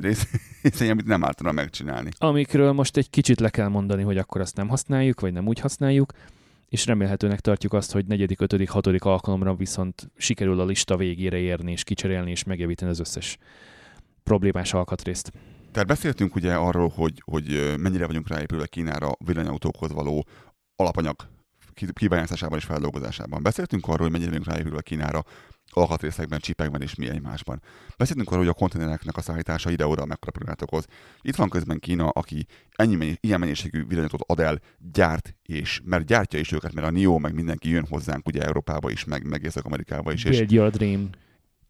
részei, 0.62 0.88
amit 0.88 1.06
nem 1.06 1.24
általán 1.24 1.54
megcsinálni. 1.54 2.10
Amikről 2.18 2.72
most 2.72 2.96
egy 2.96 3.10
kicsit 3.10 3.40
le 3.40 3.50
kell 3.50 3.68
mondani, 3.68 4.02
hogy 4.02 4.18
akkor 4.18 4.40
azt 4.40 4.56
nem 4.56 4.68
használjuk, 4.68 5.20
vagy 5.20 5.32
nem 5.32 5.46
úgy 5.46 5.60
használjuk, 5.60 6.12
és 6.68 6.86
remélhetőnek 6.86 7.40
tartjuk 7.40 7.72
azt, 7.72 7.92
hogy 7.92 8.06
negyedik, 8.06 8.40
ötödik, 8.40 8.70
hatodik 8.70 9.04
alkalomra 9.04 9.54
viszont 9.54 10.10
sikerül 10.16 10.60
a 10.60 10.64
lista 10.64 10.96
végére 10.96 11.36
érni, 11.36 11.72
és 11.72 11.84
kicserélni, 11.84 12.30
és 12.30 12.44
megjavítani 12.44 12.90
az 12.90 13.00
összes 13.00 13.38
problémás 14.22 14.74
alkatrészt. 14.74 15.32
Tehát 15.76 15.90
beszéltünk 15.90 16.34
ugye 16.34 16.54
arról, 16.54 16.88
hogy, 16.88 17.22
hogy 17.24 17.74
mennyire 17.78 18.06
vagyunk 18.06 18.28
ráépülve 18.28 18.66
Kínára 18.66 19.12
villanyautókhoz 19.24 19.92
való 19.92 20.26
alapanyag 20.76 21.16
ki- 21.74 21.92
kibányászásában 21.92 22.58
és 22.58 22.64
feldolgozásában. 22.64 23.42
Beszéltünk 23.42 23.84
arról, 23.84 23.98
hogy 23.98 24.10
mennyire 24.10 24.30
vagyunk 24.30 24.48
ráépülve 24.48 24.80
Kínára 24.82 25.24
alkatrészekben, 25.70 26.38
csipekben 26.38 26.82
és 26.82 26.94
mi 26.94 27.08
egymásban. 27.08 27.62
Beszéltünk 27.96 28.28
arról, 28.28 28.40
hogy 28.40 28.48
a 28.48 28.58
konténereknek 28.58 29.16
a 29.16 29.20
szállítása 29.20 29.70
ide-oda 29.70 30.04
mekkora 30.04 30.30
problémát 30.30 30.62
okoz. 30.62 30.84
Itt 31.20 31.36
van 31.36 31.48
közben 31.48 31.78
Kína, 31.78 32.08
aki 32.08 32.46
ennyi 32.70 32.94
mennyi, 32.94 33.16
ilyen 33.20 33.40
mennyiségű 33.40 33.86
villanyautót 33.86 34.24
ad 34.26 34.40
el, 34.40 34.60
gyárt, 34.92 35.36
és 35.42 35.80
mert 35.84 36.06
gyártja 36.06 36.38
is 36.38 36.52
őket, 36.52 36.72
mert 36.72 36.86
a 36.86 36.90
NIO 36.90 37.18
meg 37.18 37.34
mindenki 37.34 37.68
jön 37.68 37.86
hozzánk 37.88 38.26
ugye 38.26 38.42
Európába 38.42 38.90
is, 38.90 39.04
meg, 39.04 39.28
meg 39.28 39.42
Észak-Amerikába 39.42 40.12
is, 40.12 40.24
és, 40.24 40.36
Build 40.36 40.50
your 40.50 40.70
dream. 40.70 41.10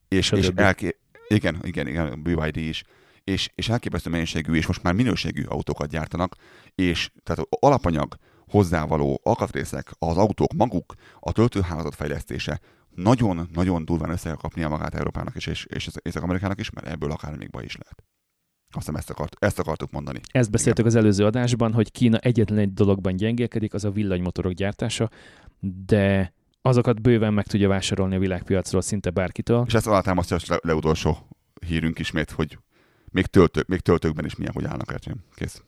és, 0.09 0.33
és 0.33 0.45
stb. 0.45 0.59
elké... 0.59 0.97
igen, 1.29 1.59
igen, 1.63 1.87
igen, 1.87 2.23
BYD 2.23 2.57
is, 2.57 2.85
és, 3.27 3.51
és 3.55 3.69
elképesztő 3.69 4.11
mennyiségű, 4.11 4.55
és 4.55 4.67
most 4.67 4.83
már 4.83 4.95
minőségű 4.95 5.43
autókat 5.45 5.89
gyártanak, 5.89 6.35
és 6.75 7.11
tehát 7.23 7.47
alapanyag, 7.61 8.17
hozzávaló 8.49 9.21
alkatrészek, 9.23 9.91
az 9.99 10.17
autók 10.17 10.53
maguk, 10.53 10.95
a 11.21 11.33
töltőhálózat 11.33 11.95
fejlesztése 11.95 12.61
nagyon-nagyon 12.95 13.85
durván 13.85 14.11
össze 14.11 14.29
kell 14.29 14.37
kapnia 14.37 14.69
magát 14.69 14.95
Európának 14.95 15.37
is, 15.37 15.47
és, 15.47 15.65
és 15.65 15.89
Észak-Amerikának 16.03 16.61
is, 16.61 16.71
mert 16.71 16.87
ebből 16.87 17.11
akár 17.11 17.37
még 17.37 17.51
baj 17.51 17.65
is 17.65 17.77
lehet. 17.77 18.05
Azt 18.71 18.87
hiszem 18.87 18.95
ezt, 18.95 19.11
akart, 19.11 19.37
ezt 19.39 19.59
akartuk 19.59 19.91
mondani. 19.91 20.21
Ezt 20.33 20.51
beszéltük 20.51 20.87
az 20.87 20.95
előző 20.95 21.25
adásban, 21.25 21.73
hogy 21.73 21.91
Kína 21.91 22.19
egyetlen 22.19 22.59
egy 22.59 22.73
dologban 22.73 23.17
gyengélkedik, 23.17 23.75
az 23.75 23.85
a 23.85 23.91
villanymotorok 23.91 24.53
gyártása, 24.53 25.11
de 25.87 26.33
azokat 26.63 27.03
bőven 27.03 27.35
meg 27.35 27.47
tudja 27.47 27.69
vásárolni 27.69 28.15
a 28.15 28.19
világpiacról 28.19 28.83
szinte 28.83 29.11
bárkitől. 29.11 29.65
És 29.67 29.75
ezt 29.75 29.87
alátámasztja 29.87 30.37
a 30.37 30.41
le, 30.47 30.59
leutolsó 30.63 31.29
hírünk 31.67 31.99
ismét, 31.99 32.31
hogy 32.31 32.59
még, 33.11 33.27
töltők, 33.27 33.67
még 33.67 33.81
töltőkben 33.81 34.25
is 34.25 34.37
milyen, 34.37 34.53
hogy 34.53 34.65
állnak 34.65 34.93
el. 34.93 34.99
Kész. 35.35 35.63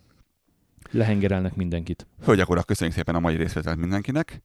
Lehengerelnek 0.90 1.54
mindenkit. 1.54 2.06
Hölgyek, 2.24 2.48
urak, 2.48 2.66
köszönjük 2.66 2.96
szépen 2.96 3.14
a 3.14 3.20
mai 3.20 3.36
részvételt 3.36 3.78
mindenkinek. 3.78 4.42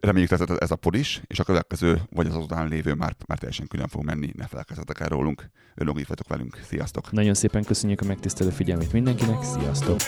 Reméljük 0.00 0.30
tetszett 0.30 0.58
ez 0.58 0.70
a 0.70 0.76
pod 0.76 0.94
is, 0.94 1.22
és 1.26 1.38
a 1.38 1.44
következő, 1.44 2.00
vagy 2.10 2.26
az 2.26 2.34
azután 2.34 2.68
lévő 2.68 2.94
már, 2.94 3.16
már 3.26 3.38
teljesen 3.38 3.66
külön 3.66 3.88
fog 3.88 4.04
menni, 4.04 4.32
ne 4.36 4.46
felkezzetek 4.46 5.00
el 5.00 5.08
rólunk. 5.08 5.50
Vagytok 5.74 6.28
velünk. 6.28 6.60
Sziasztok! 6.62 7.12
Nagyon 7.12 7.34
szépen 7.34 7.64
köszönjük 7.64 8.00
a 8.00 8.04
megtisztelő 8.04 8.50
figyelmét 8.50 8.92
mindenkinek, 8.92 9.42
sziasztok! 9.42 10.00